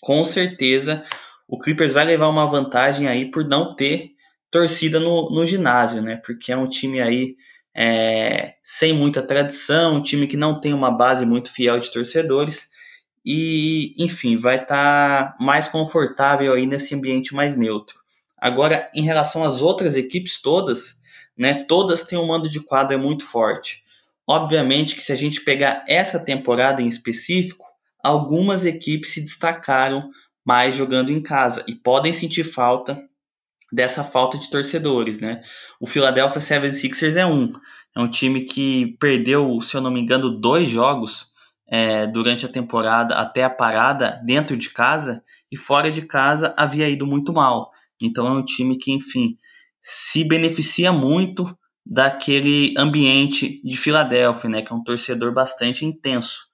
[0.00, 1.04] com certeza,
[1.46, 4.12] o Clippers vai levar uma vantagem aí por não ter
[4.50, 6.16] torcida no, no ginásio, né?
[6.24, 7.36] Porque é um time aí
[7.74, 12.68] é, sem muita tradição, um time que não tem uma base muito fiel de torcedores
[13.24, 18.00] e, enfim, vai estar tá mais confortável aí nesse ambiente mais neutro.
[18.36, 20.96] Agora, em relação às outras equipes todas,
[21.36, 21.64] né?
[21.64, 23.82] Todas têm um mando de quadra muito forte.
[24.26, 27.66] Obviamente que se a gente pegar essa temporada em específico,
[28.02, 30.10] algumas equipes se destacaram
[30.44, 33.02] mais jogando em casa e podem sentir falta
[33.72, 35.40] dessa falta de torcedores, né?
[35.80, 37.50] O Philadelphia 76ers é um,
[37.96, 41.32] é um time que perdeu, se eu não me engano, dois jogos
[41.66, 46.88] é, durante a temporada até a parada dentro de casa e fora de casa havia
[46.88, 47.72] ido muito mal.
[48.00, 49.38] Então é um time que, enfim,
[49.82, 56.46] se beneficia muito daquele ambiente de Filadélfia, né, que é um torcedor bastante intenso.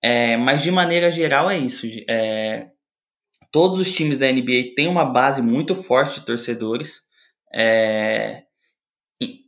[0.00, 1.86] É, mas de maneira geral é isso.
[2.08, 2.68] É,
[3.50, 7.02] todos os times da NBA têm uma base muito forte de torcedores,
[7.52, 8.44] é,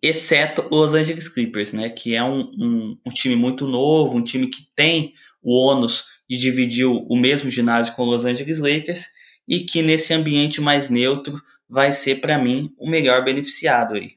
[0.02, 4.22] exceto os Los Angeles Clippers, né, que é um, um, um, time muito novo, um
[4.22, 9.06] time que tem o ônus de dividir o mesmo ginásio com os Los Angeles Lakers
[9.46, 14.12] e que nesse ambiente mais neutro vai ser para mim o melhor beneficiado aí.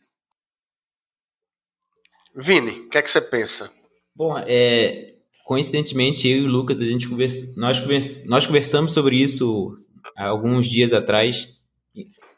[2.36, 3.72] Vini, o que é que você pensa?
[4.16, 9.22] Bom, é, coincidentemente eu e o Lucas a gente conversa, nós, conversa, nós conversamos sobre
[9.22, 9.76] isso
[10.16, 11.58] há alguns dias atrás,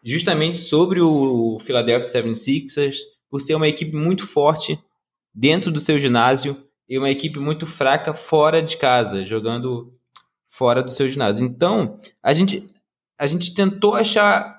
[0.04, 2.98] justamente sobre o Philadelphia 76ers,
[3.30, 4.80] por ser uma equipe muito forte
[5.34, 9.94] dentro do seu ginásio e uma equipe muito fraca fora de casa, jogando
[10.48, 11.46] fora do seu ginásio.
[11.46, 12.68] Então, a gente
[13.18, 14.59] a gente tentou achar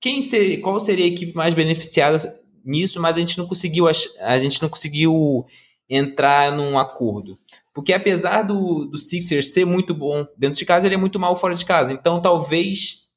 [0.00, 4.38] quem seria, qual seria a equipe mais beneficiada nisso, mas a gente não conseguiu a
[4.38, 5.46] gente não conseguiu
[5.88, 7.36] entrar num acordo.
[7.74, 11.36] Porque apesar do, do Sixers ser muito bom dentro de casa, ele é muito mal
[11.36, 11.92] fora de casa.
[11.92, 13.08] Então talvez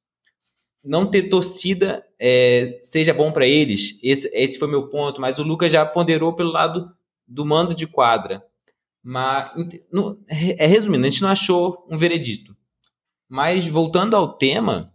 [0.84, 3.98] não ter torcida é, seja bom para eles.
[4.04, 5.22] Esse, esse foi meu ponto.
[5.22, 6.92] Mas o Lucas já ponderou pelo lado
[7.28, 8.44] do mando de quadra.
[9.02, 9.52] Mas,
[9.92, 12.56] no, é, resumindo, a gente não achou um veredito.
[13.30, 14.93] Mas voltando ao tema,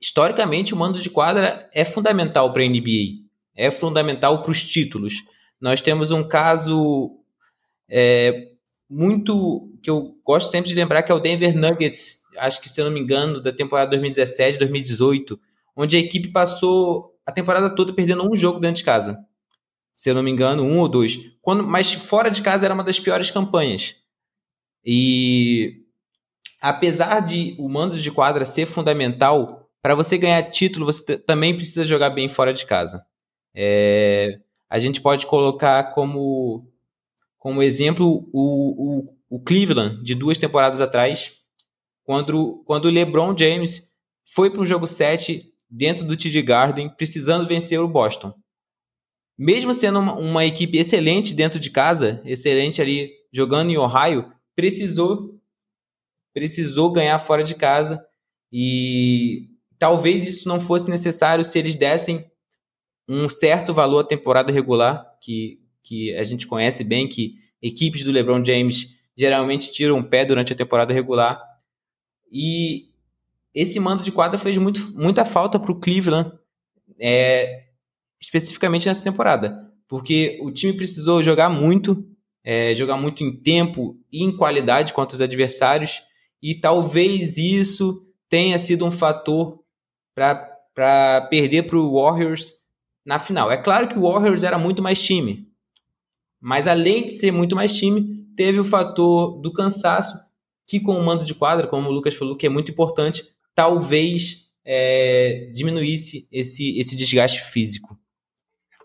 [0.00, 5.14] historicamente, o mando de quadra é fundamental para a NBA, é fundamental para os títulos.
[5.60, 7.18] Nós temos um caso
[7.88, 8.48] é,
[8.88, 12.80] muito que eu gosto sempre de lembrar que é o Denver Nuggets, acho que se
[12.80, 15.38] eu não me engano, da temporada 2017, 2018,
[15.76, 19.18] onde a equipe passou a temporada toda perdendo um jogo dentro de casa.
[19.94, 21.18] Se eu não me engano, um ou dois.
[21.42, 23.96] Quando, mas fora de casa era uma das piores campanhas.
[24.84, 25.82] E
[26.60, 31.82] apesar de o mando de quadra ser fundamental, para você ganhar título, você também precisa
[31.82, 33.06] jogar bem fora de casa.
[33.54, 36.70] É, a gente pode colocar como,
[37.38, 41.32] como exemplo o, o, o, Cleveland, de duas temporadas atrás,
[42.04, 43.90] quando, quando o LeBron James
[44.26, 48.34] foi para o jogo 7 dentro do TD Garden, precisando vencer o Boston.
[49.38, 55.40] Mesmo sendo uma, uma equipe excelente dentro de casa, excelente ali jogando em Ohio, precisou
[56.34, 58.04] precisou ganhar fora de casa
[58.52, 59.48] e
[59.78, 62.30] talvez isso não fosse necessário se eles dessem
[63.08, 68.12] um certo valor à temporada regular, que, que a gente conhece bem, que equipes do
[68.12, 71.42] LeBron James geralmente tiram o pé durante a temporada regular.
[72.30, 72.88] E
[73.54, 76.30] esse mando de quadra fez muito, muita falta para o Cleveland,
[77.00, 77.64] é,
[78.20, 82.06] especificamente nessa temporada, porque o time precisou jogar muito,
[82.44, 86.02] é, jogar muito em tempo e em qualidade contra os adversários,
[86.42, 89.58] e talvez isso tenha sido um fator
[90.74, 92.52] para perder para o Warriors
[93.04, 93.50] na final.
[93.50, 95.48] É claro que o Warriors era muito mais time,
[96.40, 100.16] Mas além de ser muito mais time, teve o fator do cansaço,
[100.66, 104.48] que com o mando de quadra, como o Lucas falou, que é muito importante, talvez
[104.64, 107.98] é, diminuísse esse, esse desgaste físico.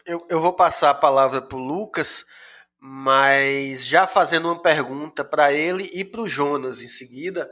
[0.06, 2.26] Eu, eu vou passar a palavra para o Lucas,
[2.80, 7.50] mas já fazendo uma pergunta para ele e para o Jonas em seguida,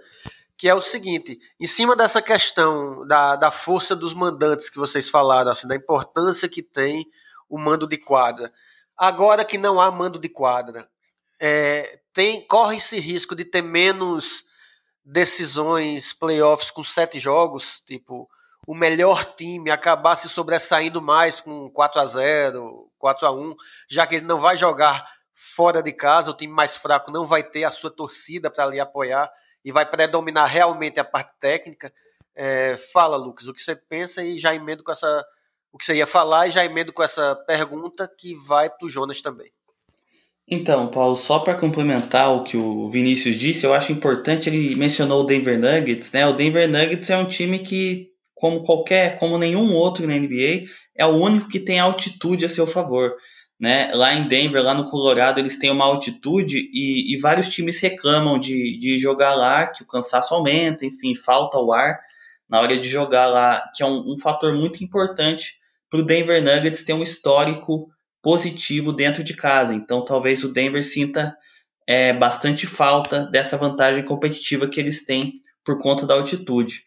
[0.61, 5.09] que é o seguinte: em cima dessa questão da, da força dos mandantes que vocês
[5.09, 7.07] falaram, assim, da importância que tem
[7.49, 8.53] o mando de quadra.
[8.95, 10.87] Agora que não há mando de quadra,
[11.39, 14.43] é, tem corre esse risco de ter menos
[15.03, 18.29] decisões playoffs com sete jogos, tipo
[18.67, 23.55] o melhor time acabar se sobressaindo mais com 4 a 0 4 a 1
[23.89, 27.41] já que ele não vai jogar fora de casa, o time mais fraco não vai
[27.41, 29.27] ter a sua torcida para ali apoiar
[29.63, 31.93] e vai predominar realmente a parte técnica.
[32.35, 35.25] É, fala, Lucas, o que você pensa e já emendo com essa.
[35.71, 38.89] O que você ia falar e já emendo com essa pergunta que vai para o
[38.89, 39.51] Jonas também.
[40.47, 45.21] Então, Paulo, só para complementar o que o Vinícius disse, eu acho importante, ele mencionou
[45.21, 46.27] o Denver Nuggets, né?
[46.27, 50.65] O Denver Nuggets é um time que, como qualquer, como nenhum outro na NBA,
[50.97, 53.15] é o único que tem altitude a seu favor.
[53.61, 53.91] Né?
[53.93, 58.39] Lá em Denver, lá no Colorado, eles têm uma altitude e, e vários times reclamam
[58.39, 61.99] de, de jogar lá, que o cansaço aumenta, enfim, falta o ar
[62.49, 65.59] na hora de jogar lá, que é um, um fator muito importante
[65.91, 67.87] para o Denver Nuggets ter um histórico
[68.19, 69.75] positivo dentro de casa.
[69.75, 71.37] Então, talvez o Denver sinta
[71.87, 76.83] é, bastante falta dessa vantagem competitiva que eles têm por conta da altitude.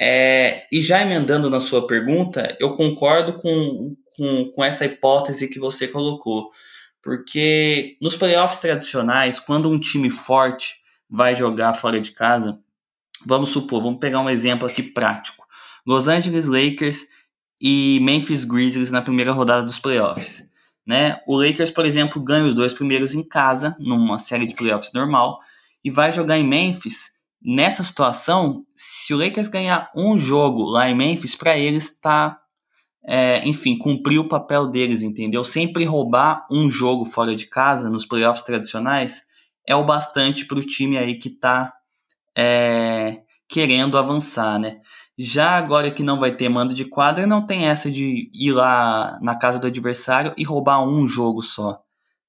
[0.00, 5.60] É, e já emendando na sua pergunta, eu concordo com, com, com essa hipótese que
[5.60, 6.50] você colocou.
[7.00, 10.74] Porque nos playoffs tradicionais, quando um time forte
[11.08, 12.58] vai jogar fora de casa,
[13.24, 15.46] vamos supor, vamos pegar um exemplo aqui prático.
[15.86, 17.06] Los Angeles Lakers
[17.62, 20.46] e Memphis Grizzlies na primeira rodada dos playoffs.
[20.84, 21.20] Né?
[21.26, 25.38] O Lakers, por exemplo, ganha os dois primeiros em casa, numa série de playoffs normal,
[25.84, 27.12] e vai jogar em Memphis.
[27.40, 32.40] Nessa situação, se o Lakers ganhar um jogo lá em Memphis, para eles está
[33.10, 35.42] é, enfim, cumprir o papel deles, entendeu?
[35.42, 39.22] Sempre roubar um jogo fora de casa nos playoffs tradicionais
[39.66, 41.72] é o bastante para o time aí que está
[42.36, 44.82] é, querendo avançar, né?
[45.16, 49.18] Já agora que não vai ter mando de quadra, não tem essa de ir lá
[49.22, 51.80] na casa do adversário e roubar um jogo só,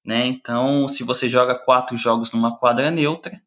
[0.02, 0.24] né?
[0.24, 3.38] Então, se você joga quatro jogos numa quadra neutra,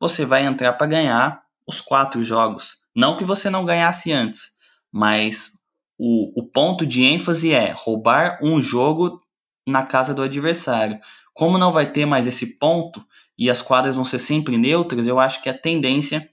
[0.00, 2.78] você vai entrar para ganhar os quatro jogos.
[2.96, 4.50] Não que você não ganhasse antes,
[4.90, 5.59] mas
[6.02, 9.20] o, o ponto de ênfase é roubar um jogo
[9.68, 10.98] na casa do adversário.
[11.34, 13.04] Como não vai ter mais esse ponto
[13.38, 16.26] e as quadras vão ser sempre neutras, eu acho que a tendência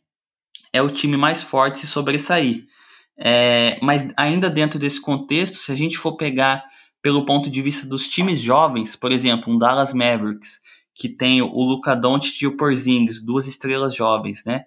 [0.71, 2.63] é o time mais forte se sobressair.
[3.19, 6.63] É, mas ainda dentro desse contexto, se a gente for pegar
[7.01, 10.61] pelo ponto de vista dos times jovens, por exemplo, um Dallas Mavericks,
[10.95, 14.61] que tem o Luka Doncic e o Porzingis, duas estrelas jovens, né?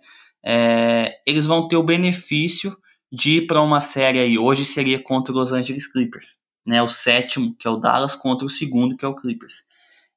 [0.44, 2.76] É, eles vão ter o benefício
[3.10, 6.82] de ir para uma série aí, hoje seria contra os Los Angeles Clippers, né?
[6.82, 9.64] O sétimo, que é o Dallas, contra o segundo, que é o Clippers.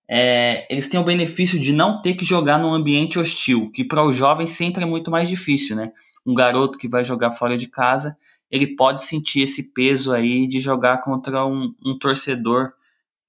[0.07, 4.03] É, eles têm o benefício de não ter que jogar num ambiente hostil, que para
[4.03, 5.91] os jovens sempre é muito mais difícil, né?
[6.25, 8.15] Um garoto que vai jogar fora de casa,
[8.51, 12.73] ele pode sentir esse peso aí de jogar contra um, um torcedor,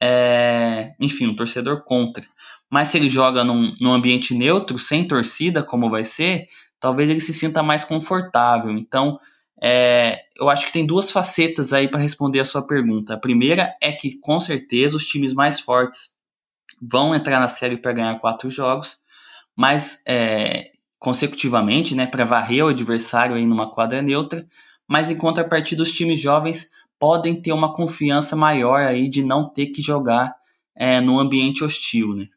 [0.02, 2.24] é, enfim, um torcedor contra.
[2.68, 6.44] Mas se ele joga num, num ambiente neutro, sem torcida, como vai ser,
[6.78, 8.70] talvez ele se sinta mais confortável.
[8.72, 9.18] Então,
[9.66, 13.14] é, eu acho que tem duas facetas aí para responder a sua pergunta.
[13.14, 16.14] A primeira é que, com certeza, os times mais fortes
[16.82, 18.98] vão entrar na série para ganhar quatro jogos,
[19.56, 24.46] mas é, consecutivamente, né, para varrer o adversário aí numa quadra neutra.
[24.86, 29.68] Mas em contrapartida, os times jovens podem ter uma confiança maior aí de não ter
[29.68, 30.36] que jogar
[30.76, 32.28] é, num ambiente hostil, né?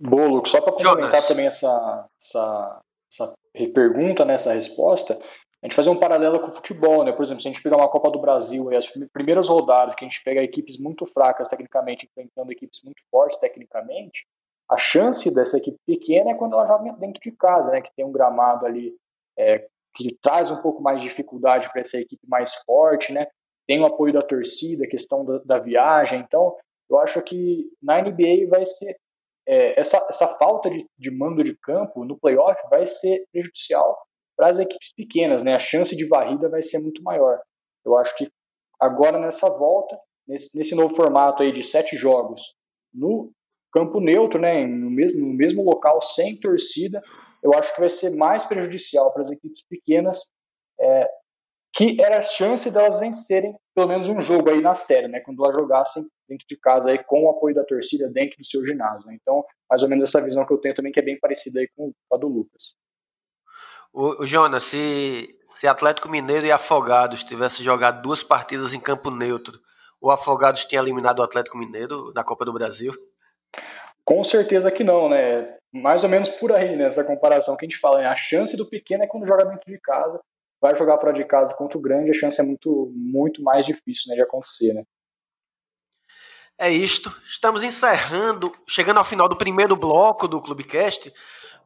[0.00, 0.48] Boa, Luke.
[0.48, 3.34] Só para complementar também essa, essa, essa
[3.66, 5.18] pergunta, nessa né, resposta,
[5.60, 7.10] a gente fazer um paralelo com o futebol, né?
[7.10, 10.08] Por exemplo, se a gente pegar uma Copa do Brasil, as primeiras rodadas que a
[10.08, 14.24] gente pega equipes muito fracas tecnicamente enfrentando equipes muito fortes tecnicamente,
[14.70, 17.80] a chance dessa equipe pequena é quando ela joga dentro de casa, né?
[17.80, 18.94] Que tem um gramado ali
[19.36, 23.26] é, que traz um pouco mais de dificuldade para essa equipe mais forte, né?
[23.66, 26.20] Tem o apoio da torcida, questão da, da viagem.
[26.20, 26.54] Então,
[26.88, 28.96] eu acho que na NBA vai ser
[29.48, 33.98] é, essa, essa falta de, de mando de campo no playoff vai ser prejudicial
[34.36, 35.54] para as equipes pequenas, né?
[35.54, 37.40] A chance de varrida vai ser muito maior.
[37.84, 38.30] Eu acho que
[38.78, 42.54] agora nessa volta, nesse, nesse novo formato aí de sete jogos,
[42.92, 43.32] no
[43.72, 47.02] campo neutro, né, no mesmo, no mesmo local, sem torcida,
[47.42, 50.30] eu acho que vai ser mais prejudicial para as equipes pequenas,
[50.80, 51.08] é,
[51.74, 55.44] que era a chance delas vencerem pelo menos um jogo aí na série, né, quando
[55.44, 59.06] elas jogassem dentro de casa aí com o apoio da torcida dentro do seu ginásio.
[59.06, 59.16] Né?
[59.20, 61.68] Então, mais ou menos essa visão que eu tenho também que é bem parecida aí
[61.76, 62.76] com a do Lucas.
[63.92, 69.10] O, o Jonas, se, se Atlético Mineiro e Afogados tivessem jogado duas partidas em campo
[69.10, 69.58] neutro,
[70.00, 72.92] o Afogados tinha eliminado o Atlético Mineiro na Copa do Brasil?
[74.04, 75.56] Com certeza que não, né?
[75.72, 77.08] Mais ou menos por aí, nessa né?
[77.08, 77.98] comparação que a gente fala.
[77.98, 78.06] Né?
[78.06, 80.20] A chance do pequeno é quando joga dentro de casa,
[80.60, 84.10] vai jogar fora de casa contra o grande, a chance é muito, muito mais difícil
[84.10, 84.82] né, de acontecer, né?
[86.60, 87.14] É isto.
[87.24, 91.12] Estamos encerrando, chegando ao final do primeiro bloco do Clubecast,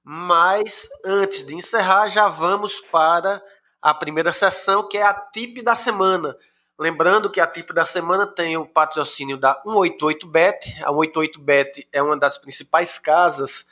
[0.05, 3.43] mas antes de encerrar, já vamos para
[3.80, 6.36] a primeira sessão, que é a tip da semana.
[6.78, 10.82] Lembrando que a tip da semana tem o patrocínio da 188bet.
[10.82, 13.64] A 188bet é uma das principais casas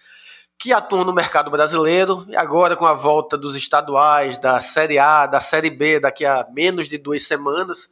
[0.59, 5.27] que atuam no mercado brasileiro e agora com a volta dos estaduais, da Série A,
[5.27, 7.91] da Série B, daqui a menos de duas semanas,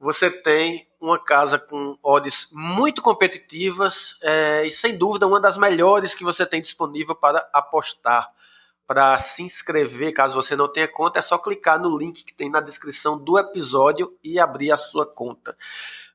[0.00, 6.14] você tem uma casa com odds muito competitivas é, e sem dúvida uma das melhores
[6.14, 8.30] que você tem disponível para apostar.
[8.86, 12.48] Para se inscrever, caso você não tenha conta, é só clicar no link que tem
[12.48, 15.56] na descrição do episódio e abrir a sua conta.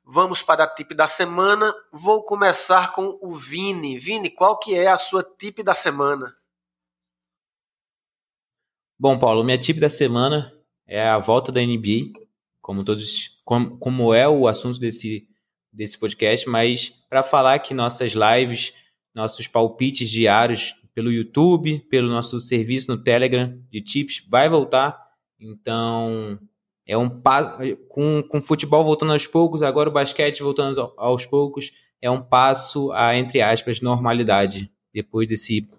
[0.05, 1.73] Vamos para a tip da semana.
[1.91, 3.97] Vou começar com o Vini.
[3.97, 6.35] Vini, qual que é a sua tip da semana?
[8.99, 10.53] Bom, Paulo, minha tip da semana
[10.87, 12.13] é a volta da NBA,
[12.61, 15.27] como todos, como, como é o assunto desse,
[15.73, 18.73] desse podcast, mas para falar que nossas lives,
[19.13, 24.97] nossos palpites diários pelo YouTube, pelo nosso serviço no Telegram de tips, vai voltar.
[25.37, 26.39] Então,
[26.87, 27.57] é um passo
[27.89, 32.21] com, com o futebol voltando aos poucos, agora o basquete voltando aos poucos, é um
[32.21, 35.69] passo a, entre aspas, normalidade depois desse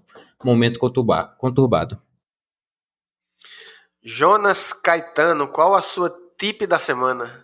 [0.45, 1.99] momento conturbado.
[4.03, 7.42] Jonas Caetano, qual a sua tip da semana?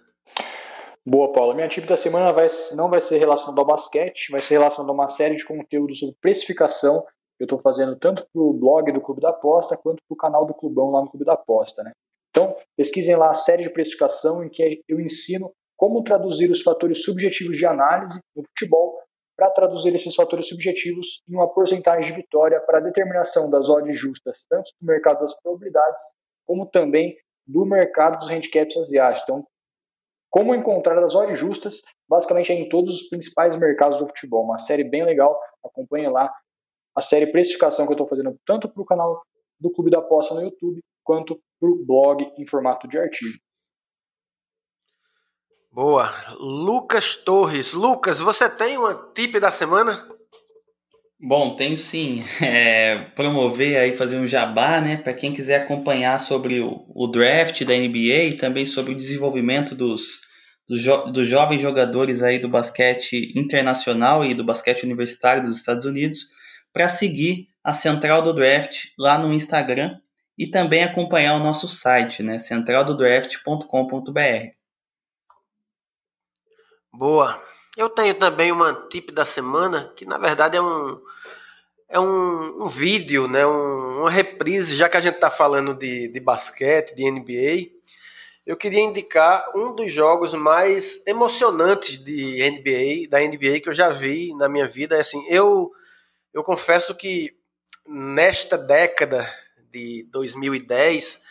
[1.09, 1.55] Boa, Paula.
[1.55, 4.95] Minha tip da semana vai, não vai ser relacionada ao basquete, vai ser relacionada a
[4.95, 9.01] uma série de conteúdos sobre precificação que eu estou fazendo tanto para o blog do
[9.01, 11.83] Clube da Aposta quanto para o canal do Clubão lá no Clube da Aposta.
[11.83, 11.93] Né?
[12.29, 17.03] Então, pesquisem lá a série de precificação em que eu ensino como traduzir os fatores
[17.03, 19.01] subjetivos de análise no futebol
[19.35, 23.99] para traduzir esses fatores subjetivos em uma porcentagem de vitória para a determinação das odds
[23.99, 26.03] justas, tanto do mercado das probabilidades,
[26.45, 29.23] como também do mercado dos handicaps asiáticos.
[29.23, 29.47] Então,
[30.31, 34.45] como encontrar as odds justas, basicamente é em todos os principais mercados do futebol.
[34.45, 36.31] Uma série bem legal, acompanhe lá
[36.95, 39.23] a série Precificação que eu estou fazendo tanto para o canal
[39.59, 43.39] do Clube da Aposta no YouTube, quanto para o blog em formato de artigo.
[45.71, 46.11] Boa.
[46.39, 47.73] Lucas Torres.
[47.73, 50.18] Lucas, você tem uma tip da semana?
[51.21, 52.23] Bom, tenho sim.
[52.43, 54.97] É, promover aí, fazer um jabá, né?
[54.97, 59.75] Para quem quiser acompanhar sobre o, o, draft da NBA e também sobre o desenvolvimento
[59.75, 60.21] dos,
[60.69, 65.87] dos, jo dos jovens jogadores aí do basquete internacional e do basquete universitário dos Estados
[65.87, 66.27] Unidos,
[66.73, 69.99] para seguir a Central do Draft lá no Instagram
[70.39, 74.53] e também acompanhar o nosso site, né, centraldodraft.com.br.
[76.93, 77.43] Boa.
[77.79, 81.01] Eu tenho também uma tip da semana, que na verdade é um
[81.89, 86.09] é um, um vídeo, né, um, uma reprise, já que a gente está falando de,
[86.09, 87.71] de basquete, de NBA.
[88.45, 93.89] Eu queria indicar um dos jogos mais emocionantes de NBA, da NBA que eu já
[93.91, 94.97] vi na minha vida.
[94.97, 95.71] É assim, eu
[96.35, 97.37] eu confesso que
[97.87, 99.25] nesta década
[99.71, 101.23] de 2010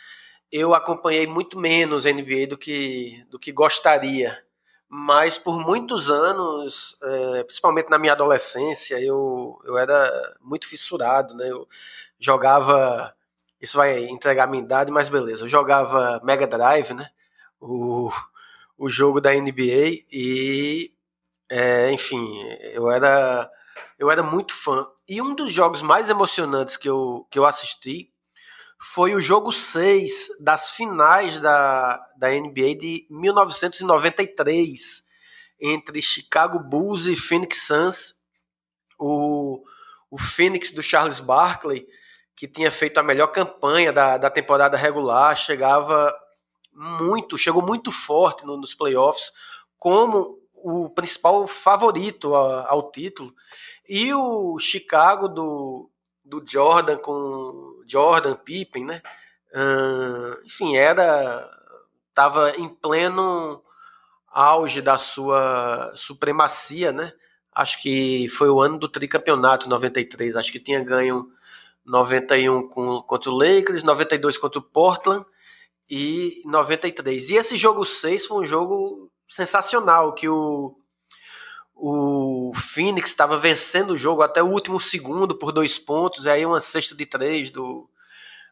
[0.49, 4.46] eu acompanhei muito menos NBA do que, do que gostaria.
[4.89, 11.49] Mas por muitos anos, é, principalmente na minha adolescência, eu, eu era muito fissurado, né?
[11.49, 11.67] Eu
[12.19, 13.13] jogava.
[13.61, 15.43] Isso vai entregar a minha idade, mas beleza.
[15.45, 17.09] Eu jogava Mega Drive, né?
[17.59, 18.09] O,
[18.77, 20.93] o jogo da NBA e,
[21.49, 23.51] é, enfim, eu era
[23.97, 24.87] eu era muito fã.
[25.07, 28.11] E um dos jogos mais emocionantes que eu, que eu assisti
[28.79, 35.03] foi o jogo 6 das finais da, da NBA de 1993,
[35.59, 38.15] entre Chicago Bulls e Phoenix Suns.
[38.99, 39.63] O,
[40.09, 41.87] o Phoenix do Charles Barkley,
[42.35, 46.13] que tinha feito a melhor campanha da, da temporada regular, chegava
[46.71, 49.31] muito, chegou muito forte no, nos playoffs,
[49.77, 53.33] como o principal favorito ao, ao título.
[53.89, 55.89] E o Chicago do,
[56.23, 59.01] do Jordan com Jordan Pippen, né?
[59.53, 61.49] Uh, enfim, era
[62.09, 63.63] estava em pleno
[64.27, 67.13] auge da sua supremacia, né?
[67.53, 71.27] Acho que foi o ano do tricampeonato 93, acho que tinha ganho
[71.85, 75.25] 91 com, contra o Lakers, 92 contra o Portland
[75.89, 77.29] e 93.
[77.29, 80.75] E esse jogo 6 foi um jogo sensacional que o
[81.79, 86.43] o Phoenix estava vencendo o jogo até o último segundo por dois pontos, e aí
[86.43, 87.87] uma cesta de três do.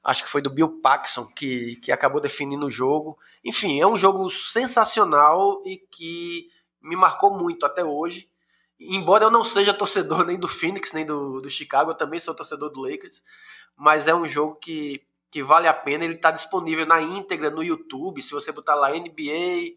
[0.03, 3.17] Acho que foi do Bill Paxson que, que acabou definindo o jogo.
[3.43, 8.29] Enfim, é um jogo sensacional e que me marcou muito até hoje.
[8.79, 12.35] Embora eu não seja torcedor nem do Phoenix, nem do, do Chicago, eu também sou
[12.35, 13.23] torcedor do Lakers.
[13.75, 15.01] Mas é um jogo que,
[15.31, 16.05] que vale a pena.
[16.05, 18.21] Ele está disponível na íntegra no YouTube.
[18.21, 19.73] Se você botar lá NBA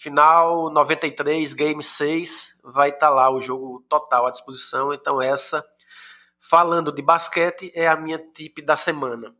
[0.00, 4.92] Final 93, Game 6, vai estar tá lá o jogo total à disposição.
[4.92, 5.68] Então, essa,
[6.38, 9.34] falando de basquete, é a minha tip da semana.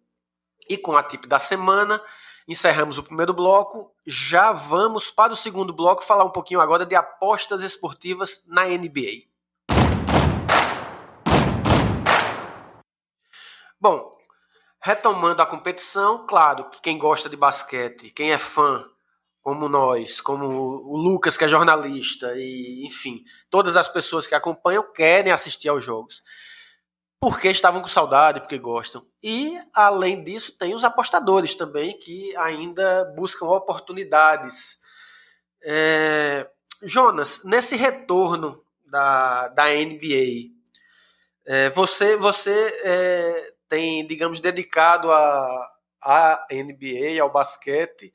[0.68, 2.02] E com a tip da semana,
[2.48, 3.94] encerramos o primeiro bloco.
[4.04, 9.28] Já vamos para o segundo bloco falar um pouquinho agora de apostas esportivas na NBA.
[13.80, 14.18] Bom,
[14.82, 18.84] retomando a competição, claro que quem gosta de basquete, quem é fã
[19.48, 24.92] como nós, como o Lucas, que é jornalista, e enfim, todas as pessoas que acompanham
[24.92, 26.22] querem assistir aos jogos.
[27.18, 29.06] Porque estavam com saudade, porque gostam.
[29.22, 34.78] E, além disso, tem os apostadores também, que ainda buscam oportunidades.
[35.62, 36.46] É...
[36.82, 40.52] Jonas, nesse retorno da, da NBA,
[41.46, 42.52] é, você, você
[42.84, 45.70] é, tem, digamos, dedicado a,
[46.02, 48.12] a NBA, ao basquete,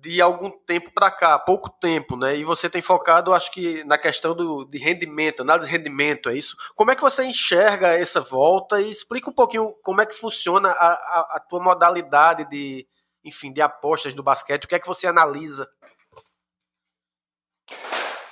[0.00, 2.36] de algum tempo para cá, pouco tempo, né?
[2.36, 6.34] E você tem focado, acho que, na questão do, de rendimento, análise de rendimento, é
[6.34, 6.56] isso?
[6.74, 10.70] Como é que você enxerga essa volta e explica um pouquinho como é que funciona
[10.70, 12.86] a, a, a tua modalidade de,
[13.24, 15.68] enfim, de apostas do basquete, o que é que você analisa?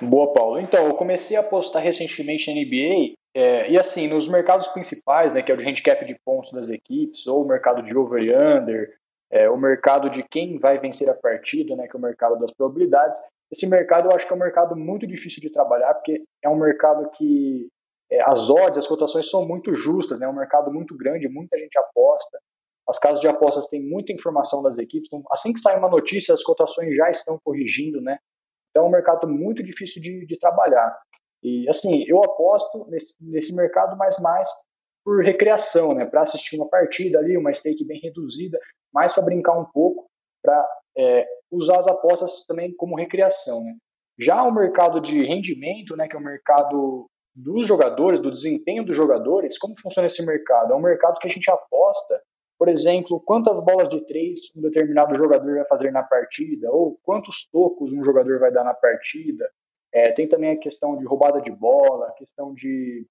[0.01, 0.61] Boa, Paulo.
[0.61, 5.43] Então, eu comecei a apostar recentemente na NBA é, e assim, nos mercados principais, né,
[5.43, 8.35] que é o de handicap de pontos das equipes, ou o mercado de over e
[8.35, 8.97] under,
[9.31, 12.53] é, o mercado de quem vai vencer a partida, né, que é o mercado das
[12.53, 13.21] probabilidades.
[13.51, 16.59] Esse mercado eu acho que é um mercado muito difícil de trabalhar, porque é um
[16.59, 17.69] mercado que
[18.11, 21.59] é, as odds, as cotações são muito justas, né, é um mercado muito grande, muita
[21.59, 22.39] gente aposta.
[22.89, 26.33] As casas de apostas têm muita informação das equipes, então, assim que sai uma notícia,
[26.33, 28.19] as cotações já estão corrigindo, né?
[28.71, 30.99] Então é um mercado muito difícil de, de trabalhar.
[31.43, 34.49] E assim, eu aposto nesse, nesse mercado, mas mais
[35.05, 36.07] por recreação, né?
[36.07, 38.59] Para assistir uma partida ali, uma stake bem reduzida,
[38.99, 40.07] mais para brincar um pouco,
[40.43, 43.63] para é, usar as apostas também como recreação.
[43.63, 43.77] Né?
[44.19, 48.97] Já o mercado de rendimento, né, que é o mercado dos jogadores, do desempenho dos
[48.97, 50.73] jogadores, como funciona esse mercado?
[50.73, 52.21] É um mercado que a gente aposta,
[52.59, 57.49] por exemplo, quantas bolas de três um determinado jogador vai fazer na partida, ou quantos
[57.49, 59.49] tocos um jogador vai dar na partida.
[59.95, 63.07] É, tem também a questão de roubada de bola, a questão de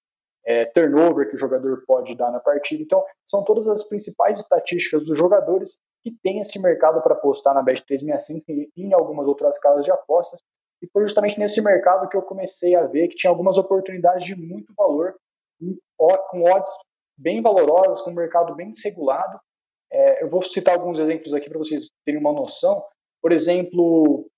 [0.47, 2.81] é, turnover que o jogador pode dar na partida.
[2.81, 7.63] Então, são todas as principais estatísticas dos jogadores que tem esse mercado para apostar na
[7.63, 10.39] Bet365 e em algumas outras casas de apostas.
[10.81, 14.35] E foi justamente nesse mercado que eu comecei a ver que tinha algumas oportunidades de
[14.35, 15.15] muito valor,
[16.29, 16.71] com odds
[17.17, 19.39] bem valorosas, com um mercado bem desregulado.
[19.91, 22.81] É, eu vou citar alguns exemplos aqui para vocês terem uma noção.
[23.21, 24.29] Por exemplo,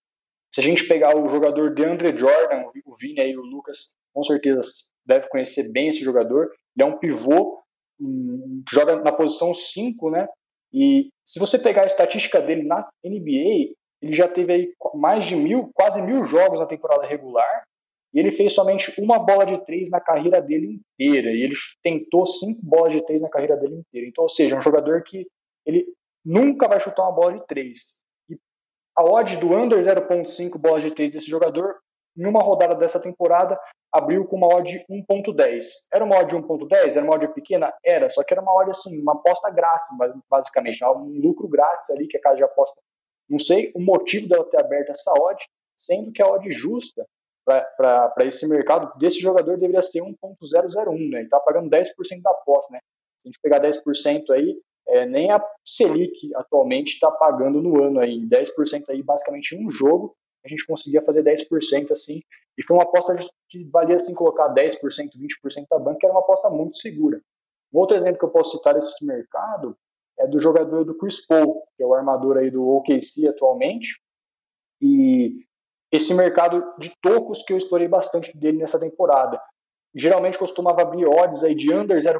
[0.52, 4.62] se a gente pegar o jogador DeAndre Jordan, o Vini e o Lucas com certeza
[5.06, 6.52] deve conhecer bem esse jogador.
[6.76, 7.62] Ele é um pivô
[7.98, 10.28] que joga na posição 5, né?
[10.74, 15.36] E se você pegar a estatística dele na NBA, ele já teve aí mais de
[15.36, 17.64] mil, quase mil jogos na temporada regular,
[18.14, 21.32] e ele fez somente uma bola de três na carreira dele inteira.
[21.32, 24.08] E ele tentou cinco bolas de três na carreira dele inteira.
[24.08, 25.28] Então, ou seja, é um jogador que
[25.66, 25.86] ele
[26.26, 28.04] nunca vai chutar uma bola de três.
[28.30, 28.38] E
[28.98, 31.78] a odd do under 0.5 bolas de três desse jogador,
[32.20, 33.58] em uma rodada dessa temporada,
[33.92, 35.64] abriu com uma odd 1.10.
[35.92, 36.98] Era uma odd 1.10?
[36.98, 37.74] Era uma odd pequena?
[37.84, 39.92] Era, só que era uma odd assim, uma aposta grátis,
[40.30, 42.82] basicamente, um lucro grátis ali que a casa de aposta.
[43.30, 45.42] Não sei o motivo dela ter aberto essa odd,
[45.78, 47.06] sendo que a odd justa
[47.46, 51.20] para esse mercado desse jogador deveria ser 1.001, né?
[51.20, 51.86] Ele está pagando 10%
[52.22, 52.80] da aposta, né?
[53.18, 58.00] Se a gente pegar 10% aí, é, nem a Selic atualmente está pagando no ano
[58.00, 62.22] aí, 10% aí basicamente um jogo, a gente conseguia fazer 10% assim,
[62.58, 63.16] e foi uma aposta
[63.50, 67.22] que valia assim colocar 10%, 20% da banca, que era uma aposta muito segura.
[67.74, 69.78] Um outro exemplo que eu posso citar desse mercado
[70.20, 74.02] é do jogador do Chris Paul, que é o armador aí do OKC atualmente,
[74.82, 75.46] e
[75.92, 79.42] esse mercado de tocos que eu explorei bastante dele nessa temporada.
[79.96, 82.20] Geralmente costumava abrir odds aí de under 0.5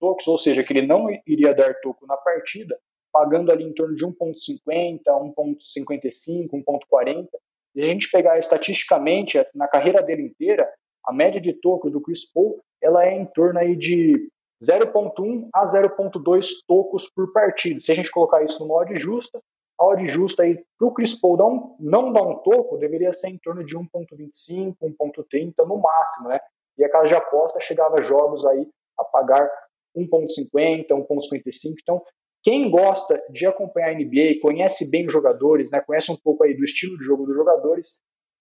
[0.00, 2.78] tocos, ou seja, que ele não iria dar toco na partida,
[3.12, 7.28] pagando ali em torno de 1.50, 1.55, 1.40,
[7.74, 10.68] e a gente pegar estatisticamente na carreira dele inteira,
[11.04, 14.28] a média de tocos do Chris Paul ela é em torno aí de
[14.62, 17.80] 0.1 a 0.2 tocos por partida.
[17.80, 19.40] Se a gente colocar isso no modo justa,
[19.78, 23.30] a odd justa aí para o Chris Paul um, não dar um toco deveria ser
[23.30, 26.40] em torno de 1.25, 1.30 no máximo, né?
[26.78, 28.68] E a casa de aposta chegava a jogos aí
[28.98, 29.50] a pagar
[29.96, 31.74] 1.50, 1.55.
[31.80, 32.02] Então,
[32.42, 36.54] quem gosta de acompanhar a NBA, conhece bem os jogadores, né, conhece um pouco aí
[36.54, 38.00] do estilo de jogo dos jogadores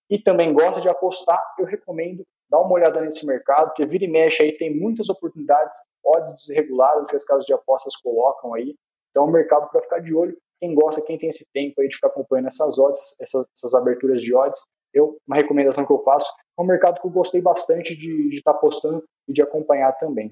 [0.10, 4.10] e também gosta de apostar, eu recomendo dar uma olhada nesse mercado, porque vira e
[4.10, 8.76] mexe aí tem muitas oportunidades, odds desreguladas que as casas de apostas colocam aí.
[9.10, 10.38] Então é um mercado para ficar de olho.
[10.60, 14.22] Quem gosta, quem tem esse tempo aí de ficar acompanhando essas odds, essas, essas aberturas
[14.22, 14.62] de odds,
[14.94, 16.30] eu uma recomendação que eu faço,
[16.60, 20.32] é um mercado que eu gostei bastante de estar tá apostando e de acompanhar também.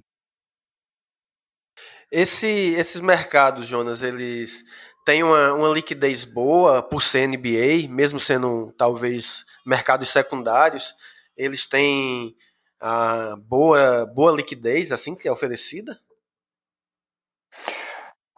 [2.12, 4.64] Esse, esses mercados, Jonas, eles
[5.06, 10.96] têm uma, uma liquidez boa por ser NBA, mesmo sendo talvez mercados secundários,
[11.38, 12.36] eles têm
[12.80, 16.00] a boa, boa liquidez assim que é oferecida?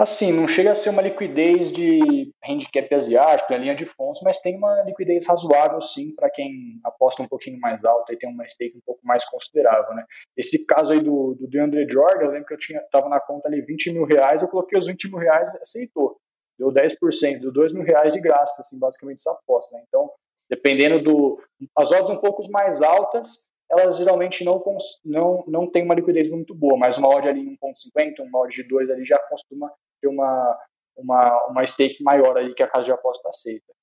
[0.01, 4.41] Assim, não chega a ser uma liquidez de handicap asiático, na linha de fundos, mas
[4.41, 8.47] tem uma liquidez razoável, sim, para quem aposta um pouquinho mais alto e tem uma
[8.49, 10.03] stake um pouco mais considerável, né?
[10.35, 13.47] Esse caso aí do, do DeAndre Jordan, eu lembro que eu tinha, tava na conta
[13.47, 16.17] ali 20 mil reais, eu coloquei os 20 mil reais e aceitou.
[16.57, 19.83] Deu 10%, deu 2 mil reais de graça, assim, basicamente, essa aposta, né?
[19.87, 20.09] Então,
[20.49, 21.39] dependendo do...
[21.77, 24.63] As odds um pouco mais altas, elas geralmente não,
[25.05, 28.67] não, não tem uma liquidez muito boa, mas uma odd ali 1.50, uma odd de
[28.67, 29.71] 2 ali já costuma
[30.07, 30.59] uma,
[30.95, 33.73] uma, uma stake maior aí que a casa de aposta aceita.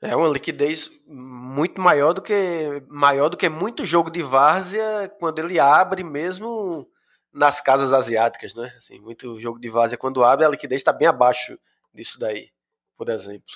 [0.00, 5.38] É uma liquidez muito maior do que maior do que muito jogo de várzea quando
[5.38, 6.90] ele abre mesmo
[7.32, 8.72] nas casas asiáticas, né?
[8.76, 11.56] Assim, muito jogo de várzea quando abre a liquidez está bem abaixo
[11.94, 12.50] disso daí,
[12.96, 13.54] por exemplo.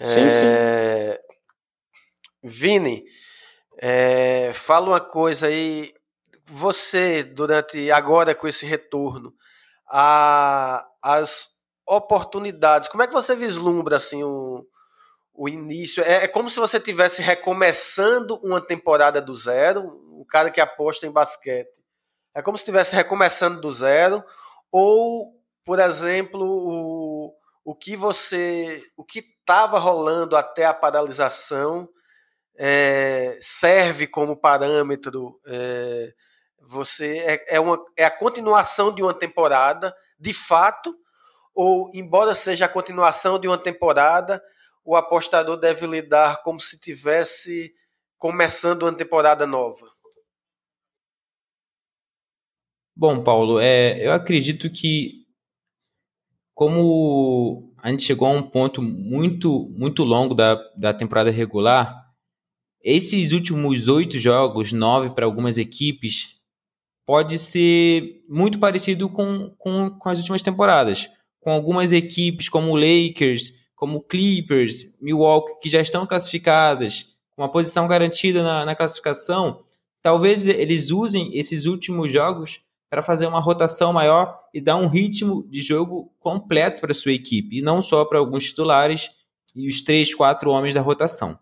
[0.00, 0.30] Sim, é...
[0.30, 1.18] sim.
[2.40, 3.04] Vini,
[3.76, 4.52] é...
[4.52, 5.92] fala uma coisa aí
[6.48, 9.34] você, durante agora com esse retorno,
[9.86, 11.48] a, as
[11.86, 14.66] oportunidades, como é que você vislumbra assim o,
[15.34, 16.02] o início?
[16.02, 19.82] É, é como se você estivesse recomeçando uma temporada do zero,
[20.18, 21.70] o cara que aposta em basquete.
[22.34, 24.24] É como se estivesse recomeçando do zero,
[24.70, 25.34] ou,
[25.64, 27.34] por exemplo, o,
[27.64, 28.82] o que você.
[28.96, 31.88] o que estava rolando até a paralisação
[32.56, 36.12] é, serve como parâmetro é,
[36.68, 40.94] você é, é, uma, é a continuação de uma temporada, de fato,
[41.54, 44.42] ou embora seja a continuação de uma temporada,
[44.84, 47.72] o apostador deve lidar como se tivesse
[48.18, 49.90] começando uma temporada nova.
[52.94, 55.26] Bom, Paulo, é, eu acredito que
[56.52, 62.12] como a gente chegou a um ponto muito muito longo da, da temporada regular,
[62.82, 66.37] esses últimos oito jogos, nove para algumas equipes,
[67.08, 71.08] pode ser muito parecido com, com, com as últimas temporadas,
[71.40, 77.88] com algumas equipes como Lakers, como Clippers, Milwaukee, que já estão classificadas, com uma posição
[77.88, 79.62] garantida na, na classificação,
[80.02, 85.46] talvez eles usem esses últimos jogos para fazer uma rotação maior e dar um ritmo
[85.48, 89.08] de jogo completo para sua equipe, e não só para alguns titulares
[89.56, 91.38] e os três, quatro homens da rotação.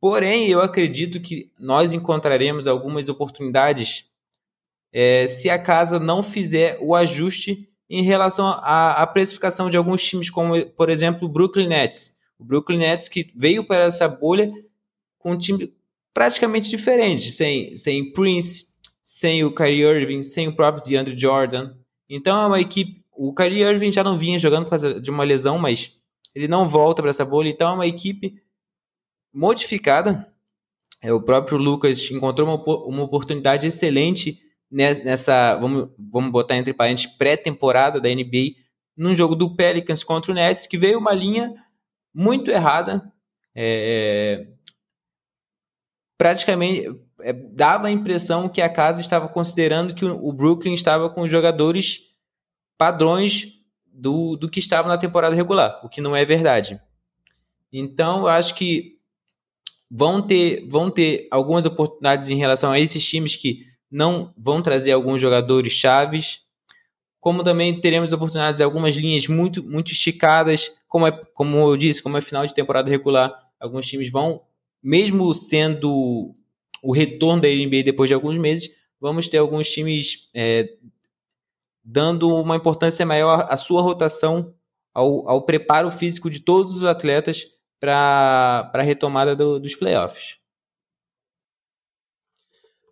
[0.00, 4.06] Porém, eu acredito que nós encontraremos algumas oportunidades
[4.98, 10.30] é, se a casa não fizer o ajuste em relação à, precificação de alguns times,
[10.30, 12.16] como, por exemplo, o Brooklyn Nets.
[12.38, 14.50] O Brooklyn Nets que veio para essa bolha
[15.18, 15.70] com um time
[16.14, 18.68] praticamente diferente, sem, sem Prince,
[19.02, 21.74] sem o Kyrie Irving, sem o próprio DeAndre Jordan.
[22.08, 23.04] Então é uma equipe.
[23.14, 25.92] O Kyrie Irving já não vinha jogando por causa de uma lesão, mas
[26.34, 27.50] ele não volta para essa bolha.
[27.50, 28.42] Então é uma equipe
[29.30, 30.26] modificada.
[31.02, 34.40] É, o próprio Lucas encontrou uma, uma oportunidade excelente
[34.70, 38.54] nessa, vamos, vamos botar entre parênteses, pré-temporada da NBA,
[38.96, 41.54] num jogo do Pelicans contra o Nets, que veio uma linha
[42.14, 43.12] muito errada.
[43.54, 44.48] É,
[46.18, 46.88] praticamente
[47.20, 51.28] é, dava a impressão que a casa estava considerando que o, o Brooklyn estava com
[51.28, 52.00] jogadores
[52.78, 53.52] padrões
[53.86, 56.80] do, do que estava na temporada regular, o que não é verdade.
[57.72, 58.96] Então, eu acho que
[59.90, 63.60] vão ter, vão ter algumas oportunidades em relação a esses times que
[63.90, 66.40] não vão trazer alguns jogadores chaves,
[67.20, 72.02] como também teremos oportunidades de algumas linhas muito muito esticadas, como é, como eu disse,
[72.02, 74.42] como é final de temporada regular, alguns times vão,
[74.82, 76.32] mesmo sendo
[76.82, 78.70] o retorno da NBA depois de alguns meses,
[79.00, 80.68] vamos ter alguns times é,
[81.82, 84.54] dando uma importância maior à sua rotação,
[84.92, 87.46] ao, ao preparo físico de todos os atletas
[87.78, 90.36] para a retomada do, dos playoffs.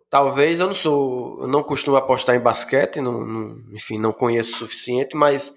[0.09, 4.53] Talvez eu não sou, eu não costumo apostar em basquete, não, não, enfim, não conheço
[4.53, 5.53] o suficiente, mas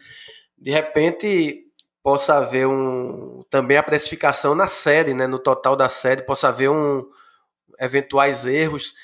[0.57, 1.65] de repente
[2.03, 6.71] possa haver um também a precificação na série, né, no total da série, possa haver
[6.71, 7.05] um
[7.79, 8.95] eventuais erros,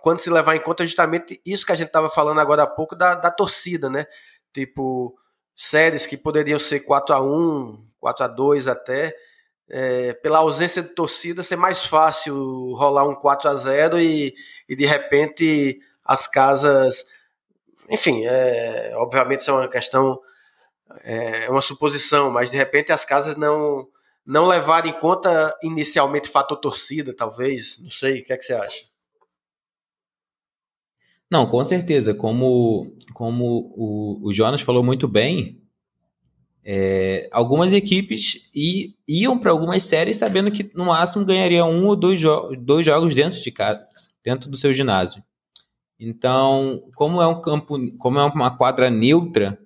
[0.00, 2.96] quando se levar em conta justamente isso que a gente estava falando agora há pouco
[2.96, 4.06] da, da torcida, né?
[4.52, 5.14] Tipo,
[5.54, 9.14] séries que poderiam ser 4 a 1 4 a 2 até,
[9.68, 12.34] é, pela ausência de torcida, ser mais fácil
[12.74, 14.34] rolar um 4 a 0 e,
[14.68, 17.06] e de repente as casas.
[17.90, 20.18] Enfim, é, obviamente isso é uma questão,
[21.02, 23.88] é, é uma suposição, mas de repente as casas não
[24.26, 28.44] não levar em conta inicialmente o fator torcida, talvez, não sei, o que é que
[28.44, 28.84] você acha?
[31.30, 35.60] Não, com certeza, como, como o, o Jonas falou muito bem,
[36.64, 41.94] é, algumas equipes i, iam para algumas séries sabendo que no máximo ganharia um ou
[41.94, 43.86] dois, jo dois jogos dentro de casa,
[44.24, 45.22] dentro do seu ginásio.
[46.00, 49.58] Então, como é um campo, como é uma quadra neutra,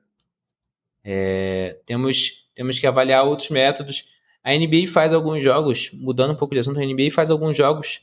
[1.04, 4.04] é, temos, temos que avaliar outros métodos.
[4.42, 8.02] A NBA faz alguns jogos, mudando um pouco de assunto, a NBA faz alguns jogos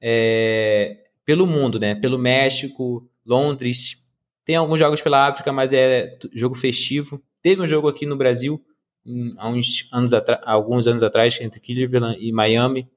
[0.00, 1.94] é, pelo mundo, né?
[1.94, 4.04] Pelo México, Londres.
[4.44, 7.20] Tem alguns jogos pela África, mas é jogo festivo.
[7.46, 8.60] Teve um jogo aqui no Brasil
[9.38, 10.10] há uns anos
[10.42, 12.90] alguns anos atrás entre Cleveland e Miami,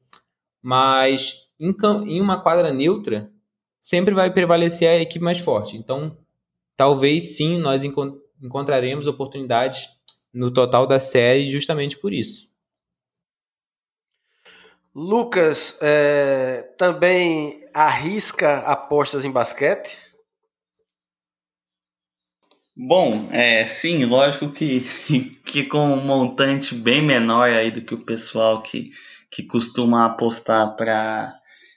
[0.60, 1.72] mas em,
[2.08, 3.32] em uma quadra neutra
[3.80, 5.78] sempre vai prevalecer a equipe mais forte.
[5.78, 6.18] Então,
[6.76, 9.88] talvez sim nós encont encontraremos oportunidades
[10.34, 12.50] no total da série justamente por isso.
[14.96, 20.09] Lucas é, também arrisca apostas em basquete?
[22.82, 24.80] Bom, é, sim, lógico que,
[25.44, 28.92] que com um montante bem menor aí do que o pessoal que,
[29.30, 31.36] que costuma apostar para,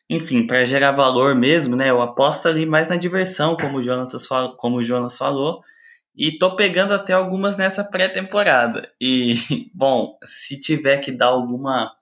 [0.09, 1.91] enfim, para gerar valor mesmo, né?
[1.91, 5.61] Eu aposto ali mais na diversão, como o Jonas, como o Jonas falou,
[6.15, 8.89] e tô pegando até algumas nessa pré-temporada.
[9.01, 9.35] E,
[9.75, 11.93] bom, se tiver que dar alguma,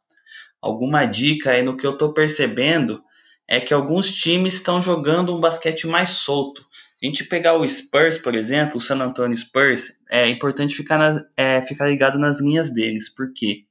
[0.61, 3.03] alguma dica aí no que eu tô percebendo,
[3.49, 6.69] é que alguns times estão jogando um basquete mais solto
[7.03, 11.25] a gente pegar o Spurs, por exemplo, o San Antonio Spurs, é importante ficar, na,
[11.37, 13.09] é, ficar ligado nas linhas deles.
[13.09, 13.65] Por quê?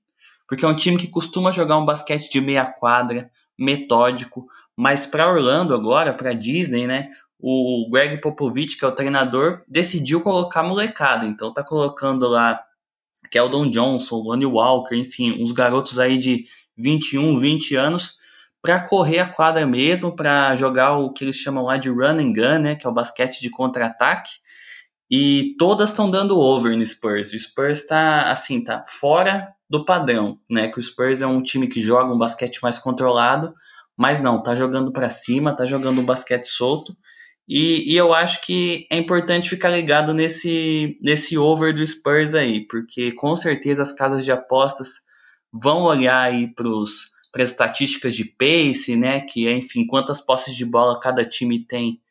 [0.48, 5.30] Porque é um time que costuma jogar um basquete de meia quadra, metódico, mas para
[5.30, 7.10] Orlando agora, para Disney, né?
[7.40, 11.26] O Greg Popovich, que é o treinador, decidiu colocar molecada.
[11.26, 12.60] Então tá colocando lá
[13.30, 18.19] Keldon Johnson, Lonnie Walker, enfim, uns garotos aí de 21, 20 anos
[18.62, 22.34] para correr a quadra mesmo, para jogar o que eles chamam lá de run and
[22.34, 24.32] gun, né, que é o basquete de contra-ataque.
[25.10, 27.34] E todas estão dando over no Spurs.
[27.34, 30.68] O Spurs está assim, tá fora do padrão, né?
[30.68, 33.54] Que o Spurs é um time que joga um basquete mais controlado,
[33.98, 36.96] mas não, tá jogando para cima, tá jogando um basquete solto.
[37.48, 42.68] E, e, eu acho que é importante ficar ligado nesse, nesse over do Spurs aí,
[42.68, 45.02] porque com certeza as casas de apostas
[45.52, 50.56] vão olhar aí pros para as estatísticas de pace, né, que é, enfim, quantas posses
[50.56, 52.02] de bola cada time tem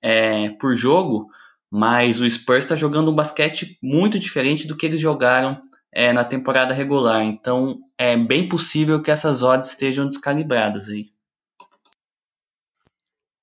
[0.00, 1.28] é, por jogo,
[1.70, 5.60] mas o Spurs está jogando um basquete muito diferente do que eles jogaram
[5.92, 11.10] é, na temporada regular, então é bem possível que essas odds estejam descalibradas aí.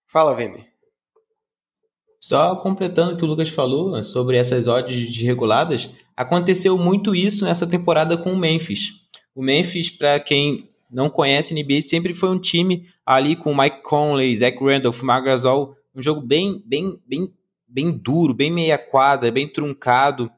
[0.08, 0.66] Fala, Vini.
[2.22, 7.68] Só completando o que o Lucas falou sobre essas odds desreguladas, aconteceu muito isso nessa
[7.68, 8.94] temporada com o Memphis.
[9.36, 13.84] O Memphis, para quem não conhece a NBA, sempre foi um time ali com Mike
[13.84, 17.34] Conley, Zach Randolph, Marc Gasol, um jogo bem, bem, bem,
[17.68, 20.32] bem duro, bem meia quadra, bem truncado.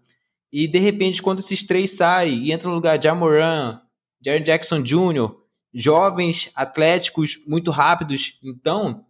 [0.51, 3.79] E de repente, quando esses três saem e entram no lugar de Jamoran,
[4.19, 5.29] Jaren Jackson Jr.,
[5.71, 9.05] jovens, atléticos, muito rápidos, então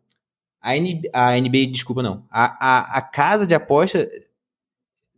[0.60, 4.06] a NBA, a NBA desculpa, não, a, a, a casa de aposta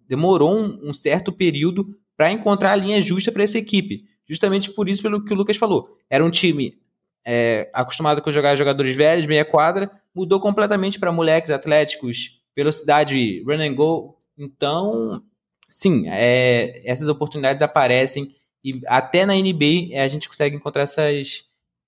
[0.07, 4.87] demorou um, um certo período para encontrar a linha justa para essa equipe justamente por
[4.87, 5.97] isso, pelo que o Lucas falou.
[6.09, 6.79] Era um time
[7.25, 13.61] é, acostumado com jogar jogadores velhos, meia quadra, mudou completamente para moleques atléticos, velocidade, run
[13.61, 14.17] and go.
[14.37, 15.23] Então,
[15.67, 21.45] sim, é, essas oportunidades aparecem e até na NBA a gente consegue encontrar essas,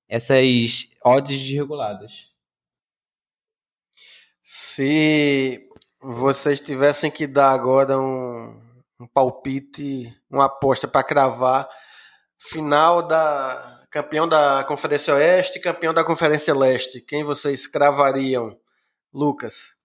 [0.09, 2.31] essas odds desreguladas.
[4.41, 5.69] Se
[6.01, 8.59] vocês tivessem que dar agora um,
[8.99, 11.69] um palpite, uma aposta para cravar
[12.49, 17.01] final da campeão da Conferência Oeste campeão da Conferência Leste.
[17.01, 18.57] Quem vocês cravariam,
[19.13, 19.75] Lucas?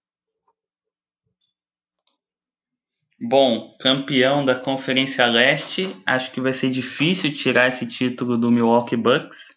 [3.19, 8.95] Bom, campeão da Conferência Leste, acho que vai ser difícil tirar esse título do Milwaukee
[8.95, 9.55] Bucks.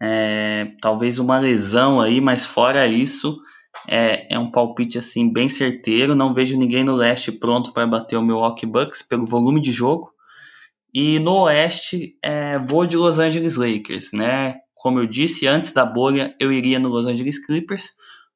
[0.00, 3.38] É, talvez uma lesão aí, mas fora isso,
[3.86, 6.14] é, é um palpite assim bem certeiro.
[6.14, 10.12] Não vejo ninguém no leste pronto para bater o Milwaukee Bucks pelo volume de jogo.
[10.92, 14.56] E no oeste, é, vou de Los Angeles Lakers, né?
[14.74, 17.90] Como eu disse, antes da bolha eu iria no Los Angeles Clippers,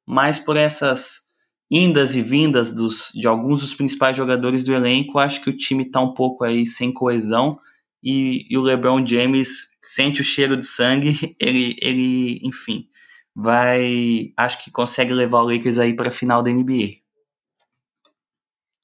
[0.05, 1.23] mas por essas
[1.71, 5.83] indas e vindas dos, de alguns dos principais jogadores do elenco, acho que o time
[5.83, 7.57] está um pouco aí sem coesão
[8.03, 12.87] e, e, o LeBron James sente o cheiro de sangue, ele, ele, enfim,
[13.33, 17.01] vai, acho que consegue levar o Lakers aí para a final da NBA.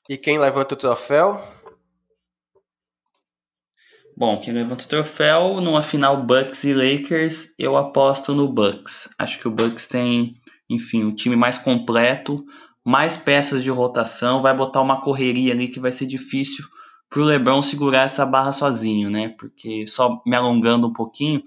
[0.10, 1.40] E quem levanta o troféu?
[4.20, 9.08] Bom, quem levanta o troféu numa final Bucks e Lakers, eu aposto no Bucks.
[9.18, 10.36] Acho que o Bucks tem,
[10.70, 12.46] enfim, o time mais completo,
[12.84, 16.66] mais peças de rotação, vai botar uma correria ali que vai ser difícil
[17.10, 19.30] pro LeBron segurar essa barra sozinho, né?
[19.40, 21.42] Porque só me alongando um pouquinho,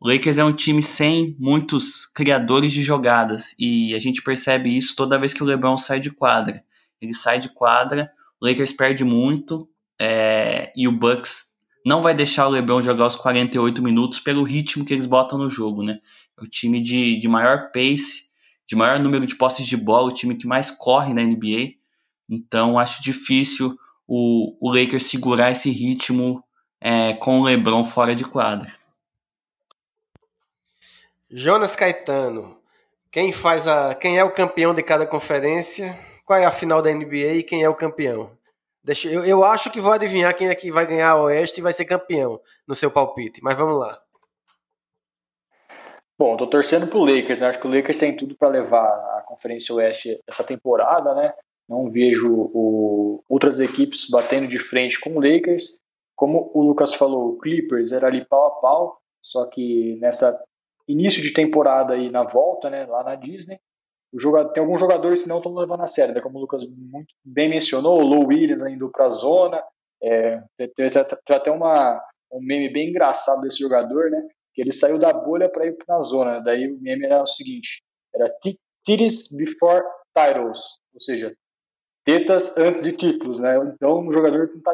[0.00, 4.94] o Lakers é um time sem muitos criadores de jogadas e a gente percebe isso
[4.94, 6.62] toda vez que o LeBron sai de quadra.
[7.02, 8.08] Ele sai de quadra,
[8.40, 9.68] o Lakers perde muito
[10.00, 11.53] é, e o Bucks
[11.84, 15.50] não vai deixar o LeBron jogar os 48 minutos pelo ritmo que eles botam no
[15.50, 16.00] jogo, né?
[16.40, 18.24] É o time de, de maior pace,
[18.66, 21.74] de maior número de posses de bola, o time que mais corre na NBA.
[22.28, 26.42] Então acho difícil o, o Lakers segurar esse ritmo
[26.80, 28.72] é, com o LeBron fora de quadra.
[31.30, 32.58] Jonas Caetano,
[33.10, 35.96] quem faz a, quem é o campeão de cada conferência?
[36.24, 38.30] Qual é a final da NBA e quem é o campeão?
[38.84, 41.62] Deixa, eu, eu acho que vou adivinhar quem é que vai ganhar a Oeste e
[41.62, 43.98] vai ser campeão no seu palpite, mas vamos lá.
[46.18, 47.48] Bom, tô torcendo pro Lakers, né?
[47.48, 51.32] Acho que o Lakers tem tudo para levar a Conferência Oeste essa temporada, né?
[51.66, 55.80] Não vejo o, outras equipes batendo de frente com o Lakers.
[56.14, 60.38] Como o Lucas falou, o Clippers era ali pau a pau, só que nessa
[60.86, 63.58] início de temporada aí na volta, né, lá na Disney,
[64.20, 67.14] jogador, tem alguns jogadores que não estão levando a sério, né, como o Lucas muito
[67.24, 69.62] bem mencionou, o Low Williams indo para a zona,
[70.02, 70.42] é,
[70.74, 70.86] tem,
[71.30, 72.00] até uma,
[72.32, 75.96] um meme bem engraçado desse jogador, né, que ele saiu da bolha para ir para
[75.96, 77.82] a zona, daí o meme era o seguinte,
[78.14, 79.84] era titties before
[80.16, 81.34] titles, ou seja,
[82.04, 83.56] tetas antes de títulos, né?
[83.74, 84.72] Então, um jogador que não está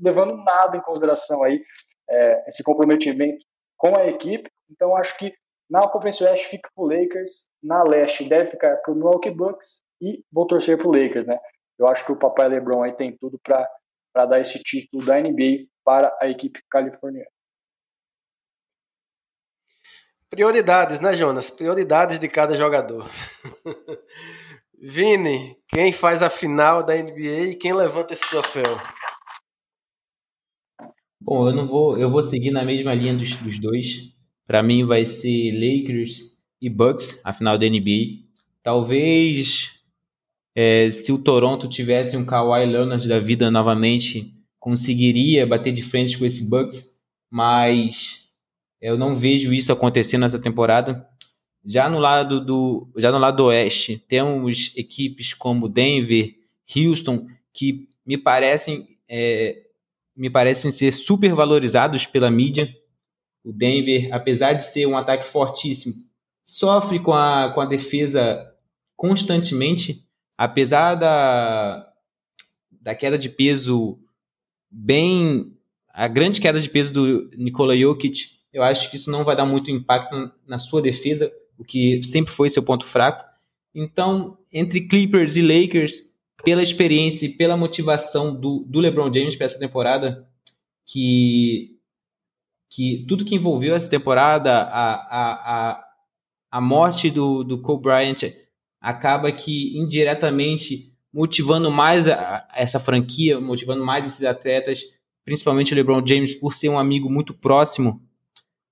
[0.00, 1.62] levando nada em consideração aí
[2.08, 3.44] é, esse comprometimento
[3.76, 4.50] com a equipe.
[4.70, 5.32] Então, acho que
[5.70, 9.82] na Conferência Oeste fica para o Lakers, na Leste deve ficar para o Milwaukee Bucks
[10.02, 11.38] e vou torcer para o Lakers, né?
[11.78, 15.66] Eu acho que o papai LeBron aí tem tudo para dar esse título da NBA
[15.84, 17.30] para a equipe californiana.
[20.28, 21.50] Prioridades, né, Jonas?
[21.50, 23.08] Prioridades de cada jogador.
[24.82, 28.76] Vini, quem faz a final da NBA e quem levanta esse troféu?
[31.20, 34.19] Bom, eu não vou, eu vou seguir na mesma linha dos, dos dois.
[34.50, 38.24] Para mim vai ser Lakers e Bucks a final da NBA.
[38.64, 39.70] Talvez
[40.56, 46.18] é, se o Toronto tivesse um Kawhi Leonard da vida novamente, conseguiria bater de frente
[46.18, 46.98] com esse Bucks,
[47.30, 48.28] mas
[48.80, 51.08] eu não vejo isso acontecendo nessa temporada.
[51.64, 56.34] Já no lado do, já no lado oeste, temos equipes como Denver,
[56.74, 57.24] Houston,
[57.54, 59.62] que me parecem, é,
[60.16, 62.79] me parecem ser super valorizados pela mídia.
[63.44, 65.94] O Denver, apesar de ser um ataque fortíssimo,
[66.44, 68.46] sofre com a, com a defesa
[68.96, 70.04] constantemente,
[70.36, 71.90] apesar da,
[72.70, 73.98] da queda de peso
[74.70, 75.56] bem.
[75.88, 79.46] a grande queda de peso do Nikola Jokic, eu acho que isso não vai dar
[79.46, 83.24] muito impacto na sua defesa, o que sempre foi seu ponto fraco.
[83.74, 86.10] Então, entre Clippers e Lakers,
[86.44, 90.26] pela experiência e pela motivação do, do LeBron James para essa temporada,
[90.86, 91.78] que,
[92.70, 95.84] que tudo que envolveu essa temporada, a, a, a,
[96.52, 98.32] a morte do, do Kobe Bryant,
[98.80, 104.84] acaba que indiretamente motivando mais a, essa franquia, motivando mais esses atletas,
[105.24, 108.00] principalmente o LeBron James, por ser um amigo muito próximo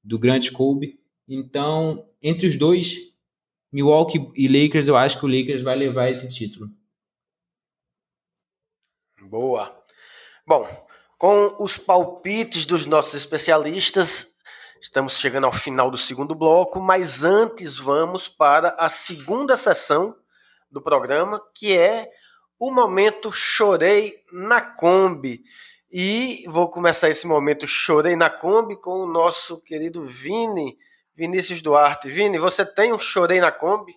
[0.02, 1.00] do grande Kobe.
[1.28, 2.96] Então, entre os dois,
[3.72, 6.70] Milwaukee e Lakers, eu acho que o Lakers vai levar esse título.
[9.20, 9.76] Boa.
[10.46, 10.66] Bom,
[11.18, 14.36] com os palpites dos nossos especialistas,
[14.80, 20.14] estamos chegando ao final do segundo bloco, mas antes vamos para a segunda sessão
[20.70, 22.08] do programa, que é
[22.56, 25.42] o momento Chorei na Kombi.
[25.90, 30.76] E vou começar esse momento Chorei na Kombi com o nosso querido Vini,
[31.16, 32.08] Vinícius Duarte.
[32.08, 33.94] Vini, você tem um Chorei na Kombi?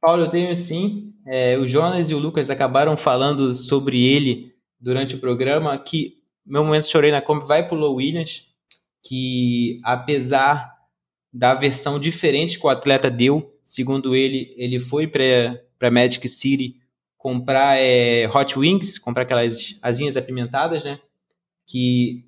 [0.00, 1.12] Paulo, eu tenho sim.
[1.26, 6.64] É, o Jonas e o Lucas acabaram falando sobre ele durante o programa, que meu
[6.64, 8.46] momento Chorei na Kombi vai para o Low Williams,
[9.02, 10.72] que apesar
[11.32, 16.76] da versão diferente que o atleta deu, segundo ele, ele foi para Magic City
[17.18, 21.00] comprar é, hot wings, comprar aquelas asinhas apimentadas, né?
[21.66, 22.24] Que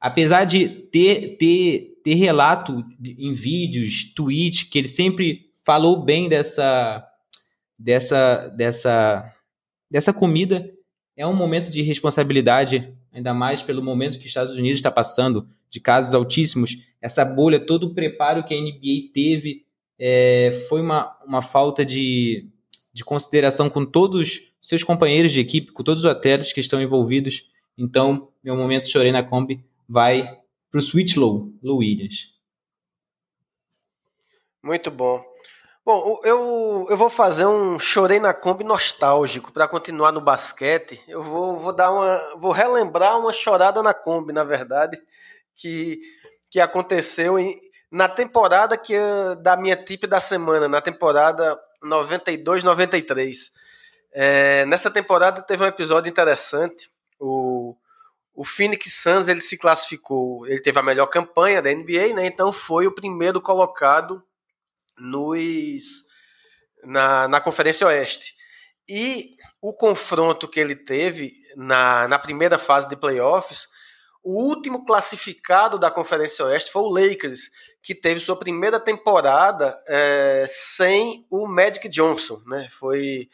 [0.00, 7.06] apesar de ter, ter, ter relato em vídeos, tweet, que ele sempre falou bem dessa,
[7.78, 9.34] dessa, dessa,
[9.90, 10.68] dessa comida,
[11.20, 15.46] é um momento de responsabilidade, ainda mais pelo momento que os Estados Unidos está passando,
[15.68, 16.78] de casos altíssimos.
[16.98, 19.66] Essa bolha, todo o preparo que a NBA teve,
[19.98, 22.48] é, foi uma, uma falta de,
[22.90, 26.80] de consideração com todos os seus companheiros de equipe, com todos os atletas que estão
[26.80, 27.50] envolvidos.
[27.76, 30.38] Então, meu momento chorei na Kombi vai
[30.70, 32.32] para o Switch Low, Low Williams.
[34.62, 35.22] Muito bom.
[35.92, 41.02] Bom, eu, eu vou fazer um chorei na Kombi nostálgico para continuar no basquete.
[41.08, 45.02] Eu vou, vou dar uma, vou relembrar uma chorada na Kombi, na verdade,
[45.56, 45.98] que,
[46.48, 47.60] que aconteceu em,
[47.90, 48.94] na temporada que
[49.42, 53.50] da minha tip da semana, na temporada 92-93.
[54.12, 56.88] É, nessa temporada teve um episódio interessante.
[57.18, 57.74] O,
[58.32, 62.26] o Phoenix Suns ele se classificou, ele teve a melhor campanha da NBA, né?
[62.26, 64.22] Então foi o primeiro colocado
[64.98, 66.04] nos
[66.84, 68.34] na, na Conferência Oeste.
[68.88, 73.68] E o confronto que ele teve na, na primeira fase de playoffs,
[74.22, 77.50] o último classificado da Conferência Oeste foi o Lakers,
[77.82, 82.68] que teve sua primeira temporada é, sem o Magic Johnson, né?
[82.72, 83.28] Foi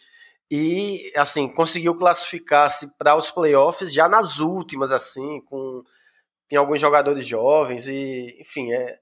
[0.48, 5.82] e assim conseguiu classificar-se para os playoffs já nas últimas, assim, com
[6.48, 8.98] tem alguns jogadores jovens e enfim, é,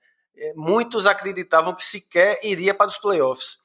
[0.56, 3.58] muitos acreditavam que sequer iria para os playoffs.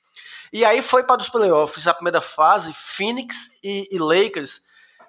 [0.51, 4.61] E aí foi para os playoffs a primeira fase, Phoenix e, e Lakers.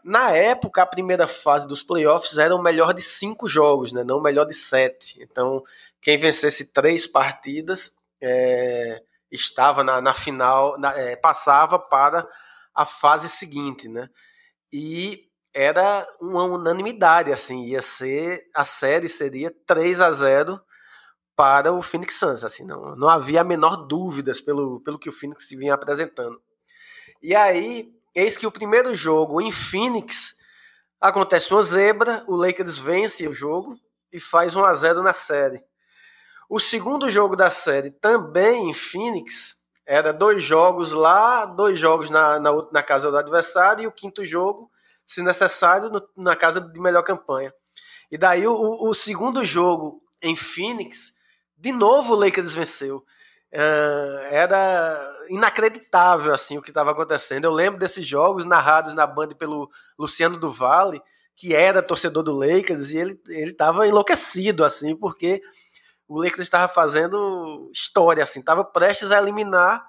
[0.04, 4.02] Na época, a primeira fase dos playoffs era o melhor de cinco jogos, né?
[4.04, 5.18] não o melhor de sete.
[5.22, 5.62] Então,
[6.00, 12.26] quem vencesse três partidas é, estava na, na final, na, é, passava para
[12.74, 14.08] a fase seguinte, né?
[14.72, 20.60] E era uma unanimidade, assim, ia ser a série seria 3 a 0
[21.40, 25.12] para o Phoenix Suns, assim, não, não havia a menor dúvidas pelo, pelo que o
[25.12, 26.38] Phoenix vinha apresentando.
[27.22, 30.36] E aí, eis que o primeiro jogo em Phoenix
[31.00, 33.74] acontece uma zebra, o Lakers vence o jogo
[34.12, 35.64] e faz 1 a 0 na série.
[36.46, 42.38] O segundo jogo da série também em Phoenix era dois jogos lá, dois jogos na,
[42.38, 44.70] na, na casa do adversário e o quinto jogo,
[45.06, 47.50] se necessário, no, na casa de melhor campanha.
[48.10, 51.18] E daí o, o segundo jogo em Phoenix,
[51.60, 53.04] de novo o Lakers venceu.
[53.52, 57.44] Uh, era inacreditável assim o que estava acontecendo.
[57.44, 61.02] Eu lembro desses jogos narrados na Band pelo Luciano do Vale,
[61.36, 65.42] que era torcedor do Lakers, e ele ele estava enlouquecido assim, porque
[66.08, 69.84] o Lakers estava fazendo história, assim, estava prestes a eliminar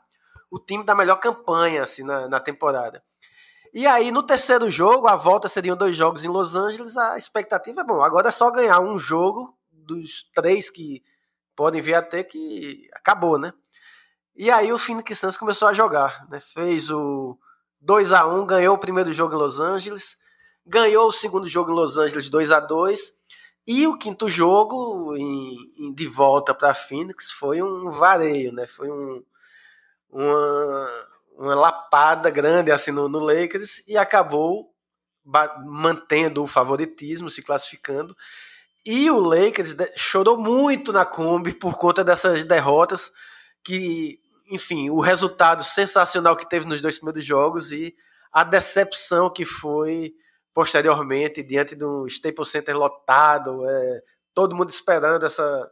[0.49, 3.01] o time da melhor campanha assim na, na temporada.
[3.73, 7.81] E aí no terceiro jogo, a volta seriam dois jogos em Los Angeles, a expectativa
[7.81, 11.01] é bom, agora é só ganhar um jogo dos três que
[11.55, 13.53] podem vir a ter que acabou, né?
[14.35, 16.39] E aí o Phoenix Suns começou a jogar, né?
[16.39, 17.37] Fez o
[17.79, 20.17] 2 a 1, ganhou o primeiro jogo em Los Angeles,
[20.65, 23.13] ganhou o segundo jogo em Los Angeles 2 a 2
[23.67, 28.65] e o quinto jogo, em, em, de volta para Phoenix, foi um vareio, né?
[28.65, 29.23] Foi um,
[30.09, 34.73] uma, uma lapada grande assim no, no Lakers e acabou
[35.65, 38.15] mantendo o favoritismo, se classificando.
[38.85, 43.11] E o Lakers chorou muito na Kombi por conta dessas derrotas,
[43.63, 44.19] que,
[44.49, 47.95] enfim, o resultado sensacional que teve nos dois primeiros jogos e
[48.31, 50.13] a decepção que foi
[50.53, 54.01] posteriormente, diante do Staples Center lotado, é,
[54.33, 55.69] todo mundo esperando essa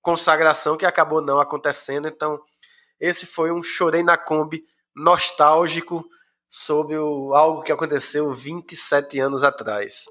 [0.00, 2.08] consagração que acabou não acontecendo.
[2.08, 2.40] Então,
[2.98, 6.04] esse foi um chorei na Kombi nostálgico
[6.48, 10.04] sobre o, algo que aconteceu 27 anos atrás.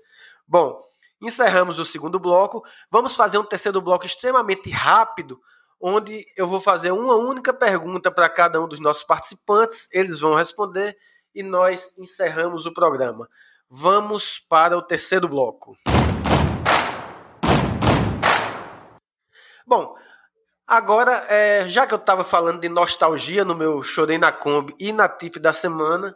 [0.48, 0.80] Bom,
[1.22, 2.64] encerramos o segundo bloco.
[2.90, 5.40] Vamos fazer um terceiro bloco extremamente rápido,
[5.80, 10.36] onde eu vou fazer uma única pergunta para cada um dos nossos participantes, eles vão
[10.36, 10.96] responder
[11.34, 13.28] e nós encerramos o programa.
[13.70, 15.76] Vamos para o terceiro bloco.
[19.68, 19.96] Bom,
[20.68, 24.94] agora, é, já que eu estava falando de nostalgia no meu Chorei na Kombi e
[24.94, 26.16] na tip da semana,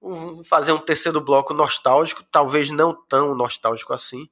[0.00, 4.28] vou fazer um terceiro bloco nostálgico, talvez não tão nostálgico assim,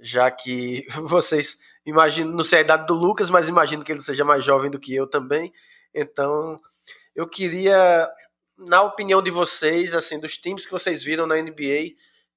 [0.00, 4.24] já que vocês imaginam, não sei a idade do Lucas, mas imagino que ele seja
[4.24, 5.52] mais jovem do que eu também.
[5.94, 6.60] Então,
[7.14, 8.08] eu queria
[8.60, 11.94] na opinião de vocês, assim, dos times que vocês viram na NBA,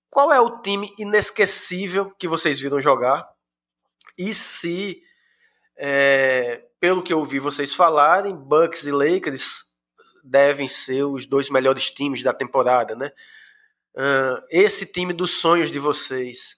[0.09, 3.27] qual é o time inesquecível que vocês viram jogar?
[4.17, 5.01] E se,
[5.75, 9.65] é, pelo que eu ouvi vocês falarem, Bucks e Lakers
[10.23, 13.11] devem ser os dois melhores times da temporada, né?
[13.95, 16.55] Uh, esse time dos sonhos de vocês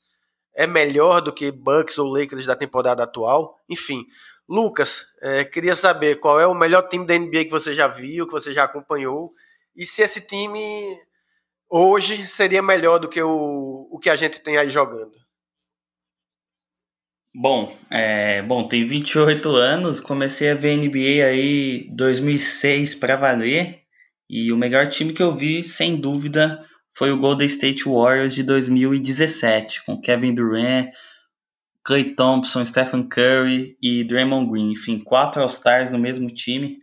[0.53, 3.59] é melhor do que Bucks ou Lakers da temporada atual?
[3.67, 4.05] Enfim,
[4.47, 8.25] Lucas, é, queria saber qual é o melhor time da NBA que você já viu,
[8.25, 9.31] que você já acompanhou,
[9.75, 10.97] e se esse time
[11.69, 15.24] hoje seria melhor do que o, o que a gente tem aí jogando.
[17.37, 23.81] Bom, é, bom, tem 28 anos, comecei a ver NBA aí 2006 para valer,
[24.29, 28.41] e o melhor time que eu vi, sem dúvida, foi o Golden State Warriors de
[28.41, 30.89] 2017, com Kevin Durant,
[31.83, 34.71] Clay Thompson, Stephen Curry e Draymond Green.
[34.71, 36.77] Enfim, quatro All-Stars no mesmo time.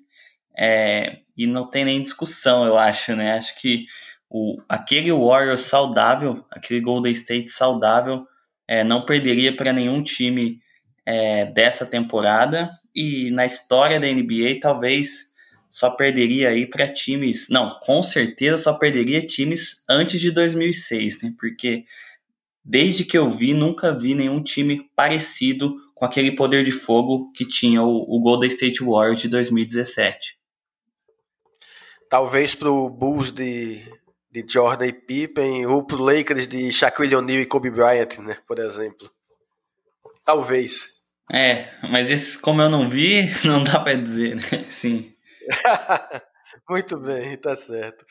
[0.56, 3.32] É, e não tem nem discussão, eu acho, né?
[3.38, 3.86] Acho que
[4.28, 8.26] o, aquele Warriors saudável, aquele Golden State saudável,
[8.66, 10.60] é, não perderia para nenhum time
[11.06, 12.70] é, dessa temporada.
[12.94, 15.32] E na história da NBA, talvez
[15.68, 17.48] só perderia aí para times.
[17.48, 21.34] Não, com certeza só perderia times antes de 2006, né?
[21.38, 21.84] Porque
[22.64, 27.46] desde que eu vi, nunca vi nenhum time parecido com aquele poder de fogo que
[27.46, 30.36] tinha o, o Golden State Warriors de 2017.
[32.10, 33.80] Talvez para o Bulls de,
[34.32, 38.38] de Jordan e Pippen, ou para o Lakers de Shaquille O'Neal e Kobe Bryant, né?
[38.48, 39.10] Por exemplo.
[40.24, 41.02] Talvez.
[41.30, 44.42] É, mas esse, como eu não vi, não dá para dizer, né?
[44.70, 45.12] Sim.
[46.68, 48.06] Muito bem, tá certo.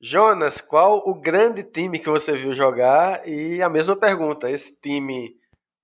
[0.00, 3.26] Jonas, qual o grande time que você viu jogar?
[3.28, 5.36] E a mesma pergunta: esse time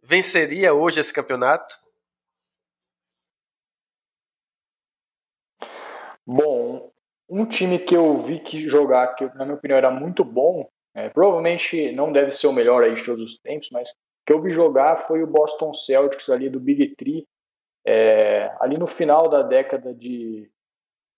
[0.02, 1.76] venceria hoje esse campeonato?
[6.26, 6.90] Bom,
[7.28, 11.08] um time que eu vi que jogar, que na minha opinião era muito bom, é,
[11.08, 13.90] provavelmente não deve ser o melhor aí de todos os tempos, mas
[14.26, 17.24] que eu vi jogar foi o Boston Celtics ali do Big Three,
[17.86, 20.50] é, ali no final da década de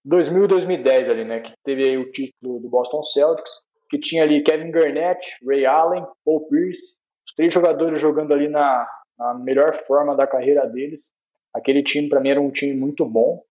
[0.05, 4.23] 2000 e 2010 ali, né, que teve aí o título do Boston Celtics, que tinha
[4.23, 8.87] ali Kevin Garnett, Ray Allen, Paul Pierce, os três jogadores jogando ali na,
[9.19, 11.13] na melhor forma da carreira deles.
[11.55, 13.43] Aquele time para mim era um time muito bom.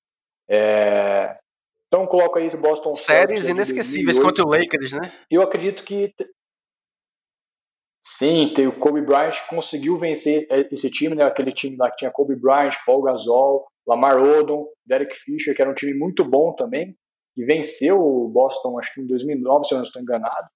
[0.49, 1.37] É...
[1.87, 5.11] Então coloca aí o Boston Séries Celtics inesquecíveis contra o Lakers, né?
[5.31, 6.13] Eu acredito que
[8.09, 11.23] Sim, tem o Kobe Bryant conseguiu vencer esse time, né?
[11.25, 15.69] Aquele time lá que tinha Kobe Bryant, Paul Gasol, Lamar Odom, Derek Fisher, que era
[15.69, 16.95] um time muito bom também,
[17.33, 20.47] que venceu o Boston, acho que em 2009, se eu não estou enganado.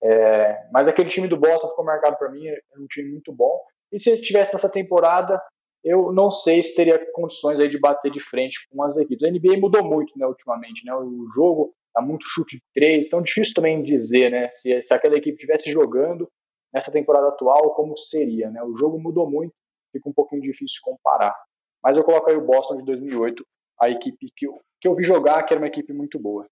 [0.00, 3.60] É, mas aquele time do Boston ficou marcado para mim, era um time muito bom.
[3.92, 5.40] E se ele tivesse nessa temporada,
[5.84, 9.24] eu não sei se teria condições aí de bater de frente com as equipes.
[9.24, 10.94] A NBA mudou muito, né, ultimamente, né?
[10.94, 15.16] O jogo tá muito chute de três, então difícil também dizer, né, se, se aquela
[15.16, 16.30] equipe estivesse jogando
[16.72, 18.62] nessa temporada atual, como seria, né?
[18.62, 19.52] O jogo mudou muito,
[19.92, 21.34] fica um pouquinho difícil comparar.
[21.82, 23.44] Mas eu coloco aí o Boston de 2008,
[23.80, 26.46] a equipe que eu, que eu vi jogar, que era uma equipe muito boa.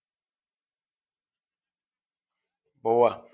[2.83, 3.24] Boa.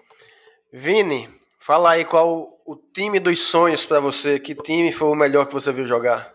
[0.73, 1.29] Vini,
[1.67, 4.39] fala aí qual o time dos sonhos para você.
[4.39, 6.33] Que time foi o melhor que você viu jogar?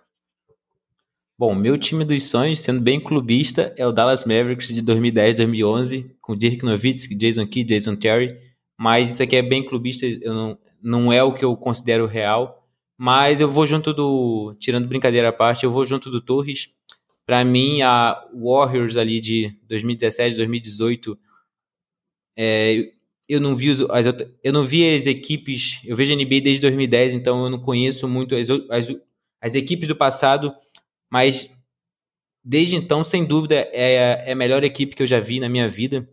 [1.40, 6.16] Bom, meu time dos sonhos, sendo bem clubista, é o Dallas Mavericks de 2010, 2011,
[6.22, 8.38] com Dirk Nowitzki, Jason Kidd, Jason Terry.
[8.78, 12.68] Mas isso aqui é bem clubista, eu não, não é o que eu considero real.
[12.98, 14.54] Mas eu vou junto do.
[14.60, 16.68] Tirando brincadeira à parte, eu vou junto do Torres.
[17.26, 21.18] Para mim, a Warriors ali de 2017, 2018,
[22.38, 22.92] é,
[23.32, 23.80] eu não vi as,
[24.44, 25.80] eu não vi as equipes.
[25.86, 28.94] Eu vejo a NBA desde 2010, então eu não conheço muito as, as,
[29.40, 30.54] as equipes do passado,
[31.10, 31.50] mas
[32.44, 35.70] desde então, sem dúvida, é, é a melhor equipe que eu já vi na minha
[35.70, 36.06] vida.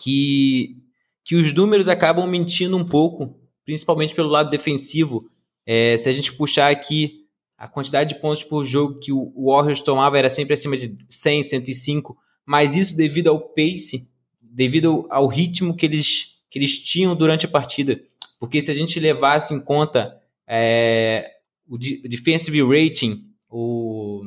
[0.00, 0.78] Que,
[1.22, 5.28] que os números acabam mentindo um pouco, principalmente pelo lado defensivo.
[5.66, 7.26] É, se a gente puxar aqui
[7.58, 11.42] a quantidade de pontos por jogo que o Warriors tomava era sempre acima de 100,
[11.42, 14.08] 105, mas isso devido ao pace,
[14.54, 18.00] devido ao ritmo que eles, que eles tinham durante a partida.
[18.38, 20.16] Porque se a gente levasse em conta
[20.46, 21.28] é,
[21.66, 24.22] o defensive rating, o,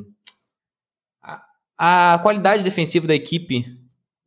[1.22, 3.64] a, a qualidade defensiva da equipe,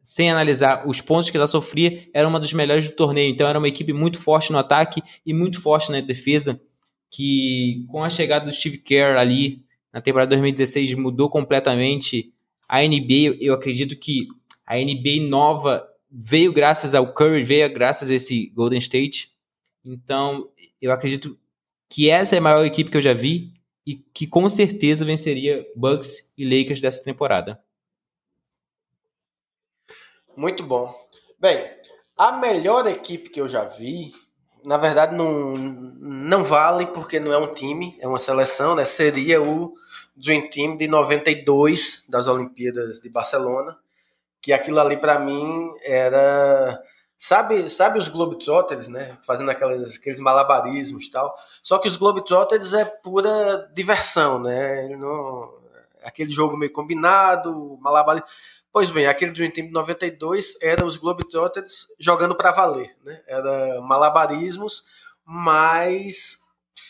[0.03, 3.32] sem analisar os pontos que ela sofria, era uma das melhores do torneio.
[3.32, 6.60] Então era uma equipe muito forte no ataque e muito forte na defesa
[7.11, 9.64] que com a chegada do Steve Kerr ali
[9.94, 12.34] na temporada 2016 mudou completamente
[12.68, 13.38] a NBA.
[13.40, 14.26] Eu acredito que
[14.65, 19.31] a NBA nova veio graças ao Curry, veio graças a esse Golden State.
[19.83, 20.51] Então,
[20.81, 21.39] eu acredito
[21.88, 23.53] que essa é a maior equipe que eu já vi
[23.85, 27.61] e que com certeza venceria Bucks e Lakers dessa temporada.
[30.35, 30.93] Muito bom.
[31.39, 31.57] Bem,
[32.17, 34.13] a melhor equipe que eu já vi
[34.63, 38.85] na verdade não, não vale porque não é um time, é uma seleção, né?
[38.85, 39.73] Seria o
[40.15, 43.77] Dream Team de 92 das Olimpíadas de Barcelona,
[44.41, 46.81] que aquilo ali para mim era
[47.18, 51.35] sabe, sabe os Globetrotters, né, fazendo aqueles, aqueles malabarismos e tal.
[51.61, 54.88] Só que os Globetrotters é pura diversão, né?
[54.97, 55.53] Não,
[56.03, 58.27] aquele jogo meio combinado, malabarismo.
[58.73, 63.22] Pois bem, aquele Dream Team de 92 era os Globetrotters jogando para valer, né?
[63.27, 64.84] Era malabarismos,
[65.23, 66.39] mas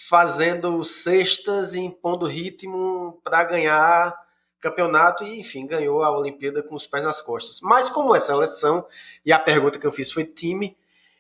[0.08, 4.16] fazendo cestas e impondo ritmo para ganhar
[4.62, 7.60] campeonato e, enfim, ganhou a Olimpíada com os pés nas costas.
[7.62, 8.86] Mas como é seleção,
[9.26, 10.78] e a pergunta que eu fiz foi time,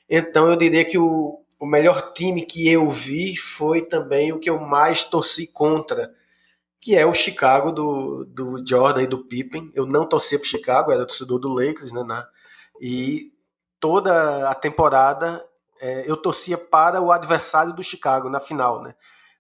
[0.07, 4.49] então eu diria que o, o melhor time que eu vi foi também o que
[4.49, 6.13] eu mais torci contra,
[6.79, 9.71] que é o Chicago do, do Jordan e do Pippen.
[9.73, 12.03] Eu não torcia para Chicago, era torcedor do Lakers, né?
[12.03, 12.27] Na,
[12.79, 13.31] e
[13.79, 15.43] toda a temporada
[15.79, 18.93] é, eu torcia para o adversário do Chicago na final, né?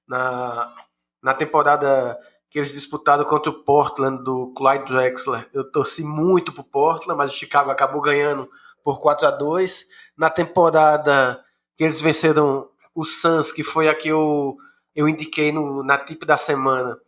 [0.07, 0.73] Na,
[1.21, 2.19] na temporada
[2.51, 7.31] que eles disputaram contra o Portland do Clyde Drexler, eu torci muito pro Portland, mas
[7.31, 8.47] o Chicago acabou ganhando
[8.83, 9.87] por 4 a 2
[10.17, 11.41] Na temporada
[11.77, 14.57] que eles venceram o Suns, que foi a que eu,
[14.93, 16.99] eu indiquei no, na tip da semana,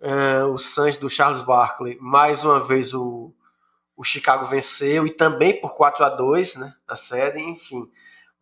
[0.00, 3.32] é, o Suns do Charles Barkley, mais uma vez o,
[3.96, 7.88] o Chicago venceu, e também por 4 a 2 né, na série, enfim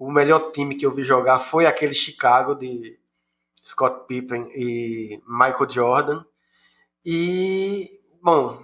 [0.03, 2.99] o melhor time que eu vi jogar foi aquele Chicago de
[3.65, 6.25] Scott Pippen e Michael Jordan.
[7.05, 8.61] E, bom,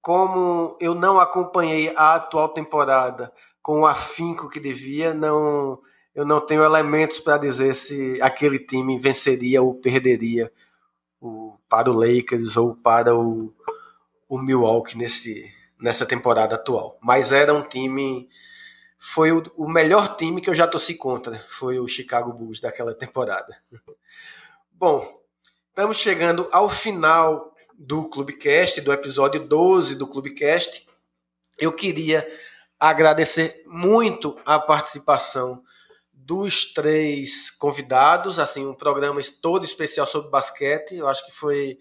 [0.00, 3.32] como eu não acompanhei a atual temporada
[3.62, 5.80] com o afinco que devia, não
[6.14, 10.52] eu não tenho elementos para dizer se aquele time venceria ou perderia
[11.20, 13.52] o, para o Lakers ou para o,
[14.28, 15.50] o Milwaukee nesse,
[15.80, 16.96] nessa temporada atual.
[17.02, 18.28] Mas era um time
[19.06, 22.94] foi o, o, melhor time que eu já torci contra, foi o Chicago Bulls daquela
[22.94, 23.54] temporada.
[24.72, 25.06] Bom,
[25.68, 30.88] estamos chegando ao final do Clubecast, do episódio 12 do Clubecast.
[31.58, 32.26] Eu queria
[32.80, 35.62] agradecer muito a participação
[36.10, 40.96] dos três convidados, assim, um programa todo especial sobre basquete.
[40.96, 41.78] Eu acho que foi,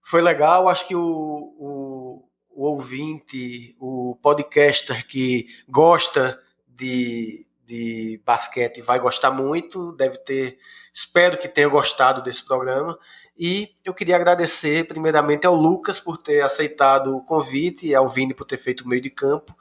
[0.00, 0.68] foi legal.
[0.68, 6.40] Acho que o, o, o ouvinte, o podcaster que gosta
[6.80, 10.58] de, de basquete vai gostar muito, deve ter,
[10.92, 12.98] espero que tenha gostado desse programa.
[13.38, 18.34] E eu queria agradecer primeiramente ao Lucas por ter aceitado o convite e ao Vini
[18.34, 19.54] por ter feito o meio de campo.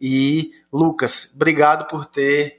[0.00, 2.58] E Lucas, obrigado por ter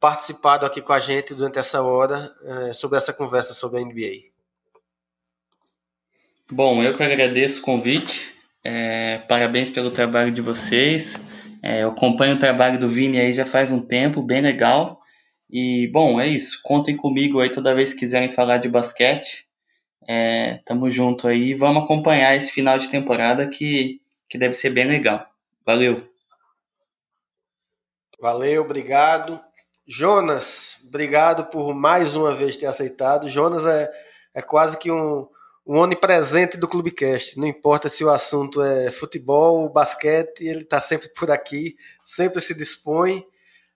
[0.00, 4.30] participado aqui com a gente durante essa hora é, sobre essa conversa sobre a NBA.
[6.50, 8.34] Bom, eu que agradeço o convite.
[8.64, 11.20] É, parabéns pelo trabalho de vocês.
[11.62, 15.00] É, eu acompanho o trabalho do Vini aí já faz um tempo, bem legal.
[15.50, 16.60] E, bom, é isso.
[16.62, 19.46] Contem comigo aí toda vez que quiserem falar de basquete.
[20.06, 21.54] É, tamo junto aí.
[21.54, 25.26] Vamos acompanhar esse final de temporada que, que deve ser bem legal.
[25.66, 26.08] Valeu.
[28.20, 29.40] Valeu, obrigado.
[29.86, 33.28] Jonas, obrigado por mais uma vez ter aceitado.
[33.28, 33.90] Jonas é,
[34.34, 35.26] é quase que um,
[35.68, 37.38] um onipresente do Clubecast.
[37.38, 42.54] Não importa se o assunto é futebol, basquete, ele está sempre por aqui, sempre se
[42.54, 43.22] dispõe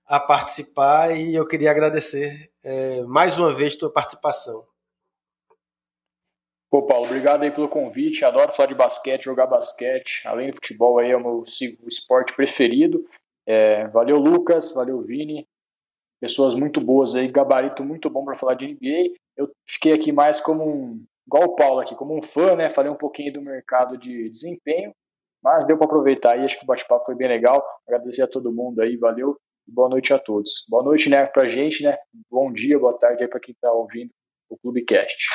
[0.06, 4.66] a participar e eu queria agradecer é, mais uma vez tua participação.
[6.70, 8.24] Pô, Paulo, obrigado aí pelo convite.
[8.24, 10.27] Adoro falar de basquete, jogar basquete.
[10.27, 11.43] Além do futebol, aí é o meu
[11.86, 13.06] esporte preferido.
[13.47, 14.73] É, valeu, Lucas.
[14.73, 15.47] Valeu, Vini.
[16.19, 19.14] Pessoas muito boas aí, gabarito muito bom para falar de NBA.
[19.36, 22.69] Eu fiquei aqui mais como um igual o Paulo aqui, como um fã, né?
[22.69, 24.95] Falei um pouquinho do mercado de desempenho,
[25.43, 26.45] mas deu para aproveitar aí.
[26.45, 27.65] Acho que o bate-papo foi bem legal.
[27.89, 29.39] Agradecer a todo mundo aí, valeu.
[29.67, 30.67] Boa noite a todos.
[30.69, 31.97] Boa noite, né, pra gente, né?
[32.31, 34.11] Bom dia, boa tarde aí para quem está ouvindo
[34.51, 35.29] o Clubecast.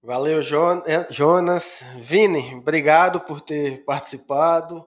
[0.00, 0.38] Valeu,
[0.86, 1.82] eh, Jonas.
[1.96, 4.86] Vini, obrigado por ter participado.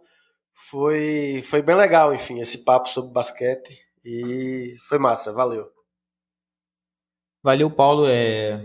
[0.69, 3.85] Foi, foi bem legal, enfim, esse papo sobre basquete.
[4.05, 5.76] E foi massa, valeu.
[7.47, 8.59] Valeu, Paulo, é,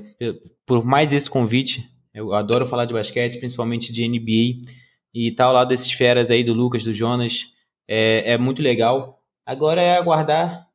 [0.66, 1.88] por mais esse convite.
[2.12, 4.60] Eu adoro falar de basquete, principalmente de NBA.
[5.14, 7.46] E estar tá ao lado desses feras aí, do Lucas, do Jonas,
[7.86, 9.22] é, é muito legal.
[9.46, 10.66] Agora é aguardar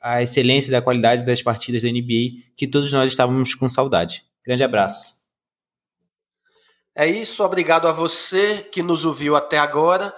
[0.00, 4.22] a excelência da qualidade das partidas da NBA, que todos nós estávamos com saudade.
[4.46, 5.14] Grande abraço.
[6.94, 10.14] É isso, obrigado a você que nos ouviu até agora.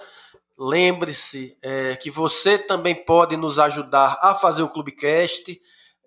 [0.55, 5.59] Lembre-se é, que você também pode nos ajudar a fazer o Clubecast.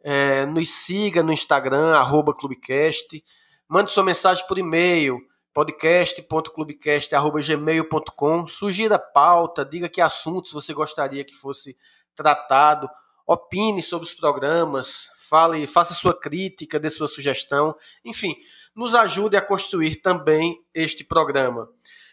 [0.06, 3.24] É, nos siga no Instagram, arroba Clubecast.
[3.66, 5.18] Mande sua mensagem por e-mail,
[5.54, 8.46] podcast.clubecast.gmail.com.
[8.46, 11.74] Sugira pauta, diga que assuntos você gostaria que fosse
[12.14, 12.86] tratado.
[13.26, 17.74] Opine sobre os programas, fale, faça sua crítica, dê sua sugestão.
[18.04, 18.36] Enfim,
[18.76, 21.66] nos ajude a construir também este programa.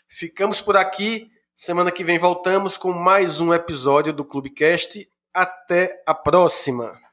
[0.07, 1.29] Ficamos por aqui.
[1.53, 5.11] Semana que vem voltamos com mais um episódio do Clubecast.
[5.33, 7.10] Até a próxima!